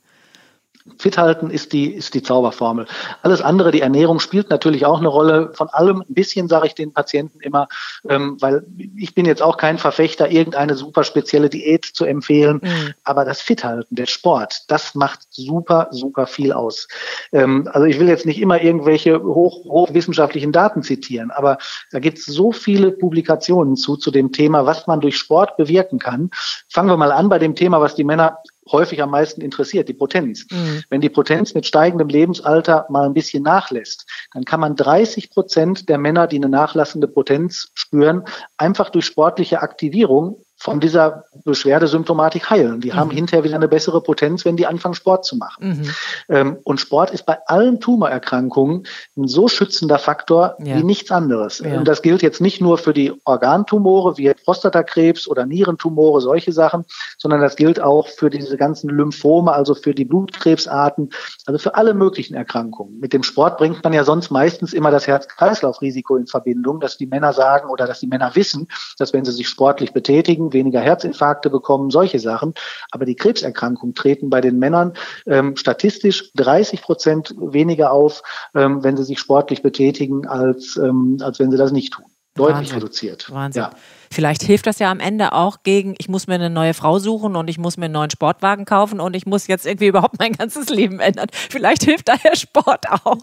Fit 0.98 1.18
halten 1.18 1.50
ist 1.50 1.72
die, 1.72 1.94
ist 1.94 2.14
die 2.14 2.24
Zauberformel. 2.24 2.88
Alles 3.22 3.42
andere, 3.42 3.72
die 3.72 3.82
Ernährung 3.82 4.20
spielt 4.20 4.50
natürlich 4.50 4.86
auch 4.86 5.00
eine 5.00 5.08
Rolle. 5.08 5.52
Von 5.54 5.70
allem 5.70 6.02
ein 6.02 6.14
bisschen 6.14 6.50
sage 6.50 6.68
ich 6.68 6.76
den 6.76 6.92
Patienten 6.92 7.40
immer, 7.40 7.70
ähm, 8.10 8.38
weil 8.42 8.66
ich 8.98 9.16
bin 9.16 9.26
jetzt 9.26 9.42
auch 9.42 9.56
kein 9.56 9.78
Verfechter, 9.78 10.30
irgendeine 10.30 10.76
super 10.76 11.06
spezielle 11.06 11.50
Diät 11.50 11.86
zu 11.86 12.04
empfehlen. 12.04 12.60
Mhm. 12.62 12.94
Aber 13.04 13.24
das 13.24 13.42
Fit 13.42 13.64
halten, 13.64 13.96
der 13.96 14.08
Sport, 14.08 14.64
das 14.68 14.94
macht 14.94 15.22
super, 15.30 15.88
super 15.92 16.28
viel 16.28 16.52
aus. 16.52 16.90
Ähm, 17.32 17.70
also 17.72 17.86
ich 17.86 18.00
will 18.00 18.10
jetzt 18.10 18.26
nicht 18.26 18.42
immer 18.42 18.62
irgendwelche 18.62 19.24
hoch, 19.24 19.64
hochwissenschaftlichen 19.66 20.52
Daten 20.52 20.84
zitieren, 20.84 21.32
aber 21.32 21.60
da 21.92 22.00
gibt 22.00 22.18
es 22.18 22.26
so 22.26 22.52
viele 22.52 22.92
Publikationen 22.92 23.78
zu, 23.78 23.96
zu 23.96 24.12
dem 24.12 24.34
Thema, 24.34 24.66
was 24.66 24.86
man 24.86 25.00
durch 25.00 25.18
Sport 25.18 25.56
bewirken 25.56 26.00
kann. 26.00 26.30
Fangen 26.70 26.90
wir 26.90 26.98
mal 26.98 27.14
an 27.14 27.30
bei 27.30 27.40
dem 27.40 27.56
Thema, 27.56 27.80
was 27.80 27.96
die 27.96 28.04
Männer 28.04 28.40
häufig 28.72 29.02
am 29.02 29.12
meisten 29.12 29.42
interessiert, 29.42 29.90
die 29.90 29.94
Potenz. 29.94 30.46
Mhm. 30.52 30.84
Wenn 30.90 31.02
die 31.02 31.10
Potenz 31.10 31.54
mit 31.54 31.66
steigendem 31.66 32.08
Lebensalter 32.08 32.86
mal 32.90 33.06
ein 33.06 33.14
bisschen 33.14 33.44
nachlässt, 33.44 34.06
dann 34.34 34.46
kann 34.46 34.60
man 34.60 34.76
30 34.76 35.30
Prozent 35.30 35.90
der 35.90 35.98
Männer, 35.98 36.28
die 36.28 36.38
eine 36.38 36.50
nachlassende 36.50 37.08
Potenz 37.08 37.72
spüren, 37.74 38.24
einfach 38.58 38.90
durch 38.90 39.06
sportliche 39.06 39.62
Aktivierung 39.62 40.44
von 40.64 40.80
dieser 40.80 41.26
Beschwerdesymptomatik 41.44 42.50
heilen. 42.50 42.80
Die 42.80 42.94
haben 42.94 43.12
hinterher 43.12 43.44
wieder 43.44 43.58
eine 43.58 43.68
bessere 43.68 44.00
Potenz, 44.00 44.46
wenn 44.46 44.56
die 44.56 44.66
anfangen, 44.66 44.96
Sport 44.96 45.26
zu 45.26 45.36
machen. 45.36 45.68
Mhm. 45.68 45.90
Ähm, 46.30 46.58
und 46.64 46.80
Sport 46.80 47.12
ist 47.12 47.26
bei 47.26 47.38
allen 47.48 47.82
Tumorerkrankungen 47.82 48.88
ein 49.18 49.28
so 49.28 49.50
schützender 49.50 50.00
Faktor 50.00 50.56
Ja. 50.60 50.78
wie 50.78 50.84
nichts 50.86 51.12
anderes. 51.12 51.60
Ja. 51.60 51.78
Und 51.78 51.86
das 51.86 52.02
gilt 52.02 52.22
jetzt 52.22 52.40
nicht 52.40 52.62
nur 52.62 52.78
für 52.78 52.94
die 52.94 53.12
Organtumore 53.26 54.18
wie 54.18 54.34
Prostatakrebs 54.34 55.28
oder 55.28 55.46
Nierentumore, 55.46 56.22
solche 56.22 56.54
Sachen, 56.54 56.86
sondern 57.18 57.42
das 57.42 57.58
gilt 57.58 57.82
auch 57.82 58.08
für 58.08 58.30
diese 58.30 58.56
ganzen 58.56 58.90
Lymphome, 58.90 59.52
also 59.52 59.76
für 59.76 59.94
die 59.94 60.06
Blutkrebsarten, 60.06 61.10
also 61.46 61.58
für 61.60 61.76
alle 61.76 61.94
möglichen 61.94 62.36
Erkrankungen. 62.36 63.02
Mit 63.02 63.12
dem 63.12 63.24
Sport 63.24 63.58
bringt 63.58 63.84
man 63.84 63.92
ja 63.92 64.06
sonst 64.06 64.32
meistens 64.32 64.72
immer 64.72 64.92
das 64.92 65.08
Herz-Kreislauf-Risiko 65.08 66.16
in 66.16 66.28
Verbindung, 66.28 66.80
dass 66.80 66.96
die 66.98 67.08
Männer 67.08 67.34
sagen 67.34 67.70
oder 67.70 67.86
dass 67.86 68.00
die 68.00 68.08
Männer 68.08 68.34
wissen, 68.36 68.70
dass 68.98 69.12
wenn 69.12 69.26
sie 69.26 69.34
sich 69.34 69.50
sportlich 69.50 69.92
betätigen, 69.92 70.53
weniger 70.54 70.82
Herzinfarkte 70.82 71.50
bekommen, 71.50 71.90
solche 71.90 72.20
Sachen. 72.20 72.54
Aber 72.92 73.06
die 73.06 73.16
Krebserkrankungen 73.16 73.96
treten 73.96 74.30
bei 74.30 74.42
den 74.42 74.60
Männern 74.60 74.94
ähm, 75.26 75.56
statistisch 75.56 76.32
30 76.36 76.82
Prozent 76.82 77.36
weniger 77.38 77.92
auf, 77.92 78.22
ähm, 78.56 78.84
wenn 78.84 78.98
sie 78.98 79.04
sich 79.04 79.20
sportlich 79.20 79.62
betätigen, 79.62 80.28
als, 80.28 80.78
ähm, 80.78 81.18
als 81.22 81.40
wenn 81.40 81.52
sie 81.52 81.58
das 81.58 81.72
nicht 81.72 81.94
tun. 81.94 82.06
Deutlich 82.36 82.58
Wahnsinn. 82.58 82.76
reduziert. 82.76 83.32
Wahnsinn. 83.32 83.64
Ja. 83.64 83.72
Vielleicht 84.14 84.44
hilft 84.44 84.68
das 84.68 84.80
ja 84.80 84.92
am 84.92 85.00
Ende 85.00 85.34
auch 85.34 85.64
gegen, 85.64 85.96
ich 85.98 86.08
muss 86.08 86.28
mir 86.28 86.36
eine 86.36 86.50
neue 86.50 86.74
Frau 86.74 87.00
suchen 87.00 87.36
und 87.36 87.50
ich 87.50 87.58
muss 87.58 87.78
mir 87.78 87.86
einen 87.86 87.96
neuen 87.96 88.12
Sportwagen 88.12 88.66
kaufen 88.66 89.00
und 89.00 89.16
ich 89.16 89.26
muss 89.26 89.48
jetzt 89.48 89.66
irgendwie 89.66 89.88
überhaupt 89.88 90.20
mein 90.20 90.34
ganzes 90.34 90.70
Leben 90.70 91.00
ändern. 91.00 91.28
Vielleicht 91.32 91.84
hilft 91.84 92.08
daher 92.08 92.36
Sport 92.36 92.86
auch. 92.90 93.18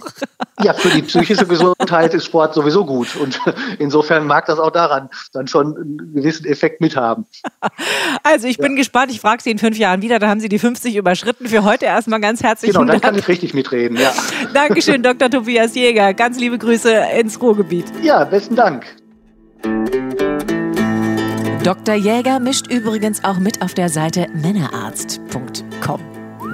Ja, 0.63 0.75
für 0.75 0.89
die 0.89 1.03
psychische 1.03 1.47
Gesundheit 1.47 2.13
ist 2.13 2.27
Sport 2.27 2.55
sowieso 2.55 2.85
gut. 2.85 3.17
Und 3.17 3.41
insofern 3.79 4.27
mag 4.27 4.47
das 4.47 4.59
auch 4.59 4.71
daran 4.71 5.09
dann 5.33 5.47
schon 5.47 5.77
einen 5.77 6.15
gewissen 6.15 6.47
Effekt 6.47 6.81
mithaben. 6.81 7.25
Also 8.23 8.49
ich 8.49 8.59
bin 8.59 8.73
ja. 8.73 8.79
gespannt. 8.79 9.13
Ich 9.13 9.21
frage 9.21 9.43
Sie 9.43 9.51
in 9.51 9.59
fünf 9.59 9.79
Jahren 9.79 10.03
wieder. 10.03 10.19
Da 10.19 10.29
haben 10.29 10.41
Sie 10.41 10.49
die 10.49 10.59
50 10.59 10.97
überschritten. 10.97 11.47
Für 11.47 11.65
heute 11.65 11.87
erstmal 11.87 12.21
ganz 12.21 12.43
herzlichen 12.43 12.75
Dank. 12.75 12.87
Genau, 12.87 12.93
dann 12.93 13.01
kann 13.01 13.19
ich 13.19 13.29
richtig 13.29 13.55
mitreden. 13.55 13.97
Ja. 13.97 14.13
Dankeschön, 14.55 15.03
Dr. 15.03 15.31
Tobias 15.31 15.75
Jäger. 15.75 16.15
Ganz 16.15 16.39
liebe 16.39 16.59
Grüße 16.59 16.93
ins 17.19 17.41
Ruhrgebiet. 17.41 17.87
Ja, 18.03 18.25
besten 18.25 18.57
Dank. 18.57 18.87
Dr. 21.63 21.95
Jäger 21.95 22.41
mischt 22.41 22.69
übrigens 22.69 23.23
auch 23.23 23.39
mit 23.39 23.61
auf 23.61 23.75
der 23.75 23.91
Seite 23.91 24.29
männerarzt.com. 24.33 26.01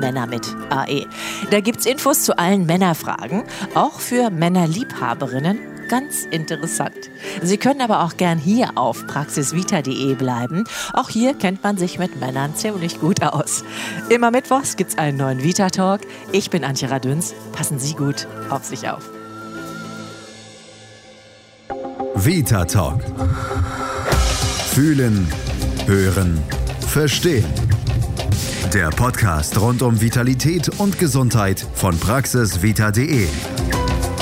Männer 0.00 0.26
mit 0.26 0.44
AE. 0.68 1.06
Da 1.50 1.60
gibt's 1.60 1.86
Infos 1.86 2.24
zu 2.24 2.36
allen 2.36 2.66
Männerfragen, 2.66 3.44
auch 3.76 4.00
für 4.00 4.30
Männerliebhaberinnen. 4.30 5.58
Ganz 5.88 6.24
interessant. 6.24 7.10
Sie 7.40 7.56
können 7.56 7.82
aber 7.82 8.02
auch 8.02 8.16
gern 8.16 8.38
hier 8.38 8.76
auf 8.76 9.06
praxisvita.de 9.06 10.14
bleiben. 10.16 10.64
Auch 10.92 11.08
hier 11.08 11.34
kennt 11.34 11.62
man 11.62 11.78
sich 11.78 12.00
mit 12.00 12.18
Männern 12.18 12.56
ziemlich 12.56 12.98
gut 13.00 13.22
aus. 13.22 13.62
Immer 14.08 14.32
mittwochs 14.32 14.74
gibt's 14.74 14.98
einen 14.98 15.18
neuen 15.18 15.44
Vita 15.44 15.70
Talk. 15.70 16.00
Ich 16.32 16.50
bin 16.50 16.64
Antje 16.64 16.90
Radüns. 16.90 17.32
Passen 17.52 17.78
Sie 17.78 17.94
gut 17.94 18.26
auf 18.50 18.64
sich 18.64 18.88
auf. 18.90 19.08
Vita 22.16 22.64
Talk. 22.64 23.00
Fühlen, 24.76 25.26
hören, 25.86 26.38
verstehen. 26.88 27.46
Der 28.74 28.90
Podcast 28.90 29.58
rund 29.58 29.80
um 29.80 30.02
Vitalität 30.02 30.68
und 30.78 30.98
Gesundheit 30.98 31.66
von 31.72 31.98
praxisvita.de. 31.98 33.26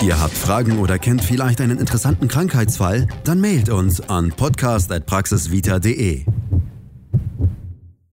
Ihr 0.00 0.20
habt 0.20 0.32
Fragen 0.32 0.78
oder 0.78 1.00
kennt 1.00 1.24
vielleicht 1.24 1.60
einen 1.60 1.78
interessanten 1.78 2.28
Krankheitsfall? 2.28 3.08
Dann 3.24 3.40
mailt 3.40 3.68
uns 3.68 4.00
an 4.08 4.28
podcast.praxisvita.de. 4.30 6.24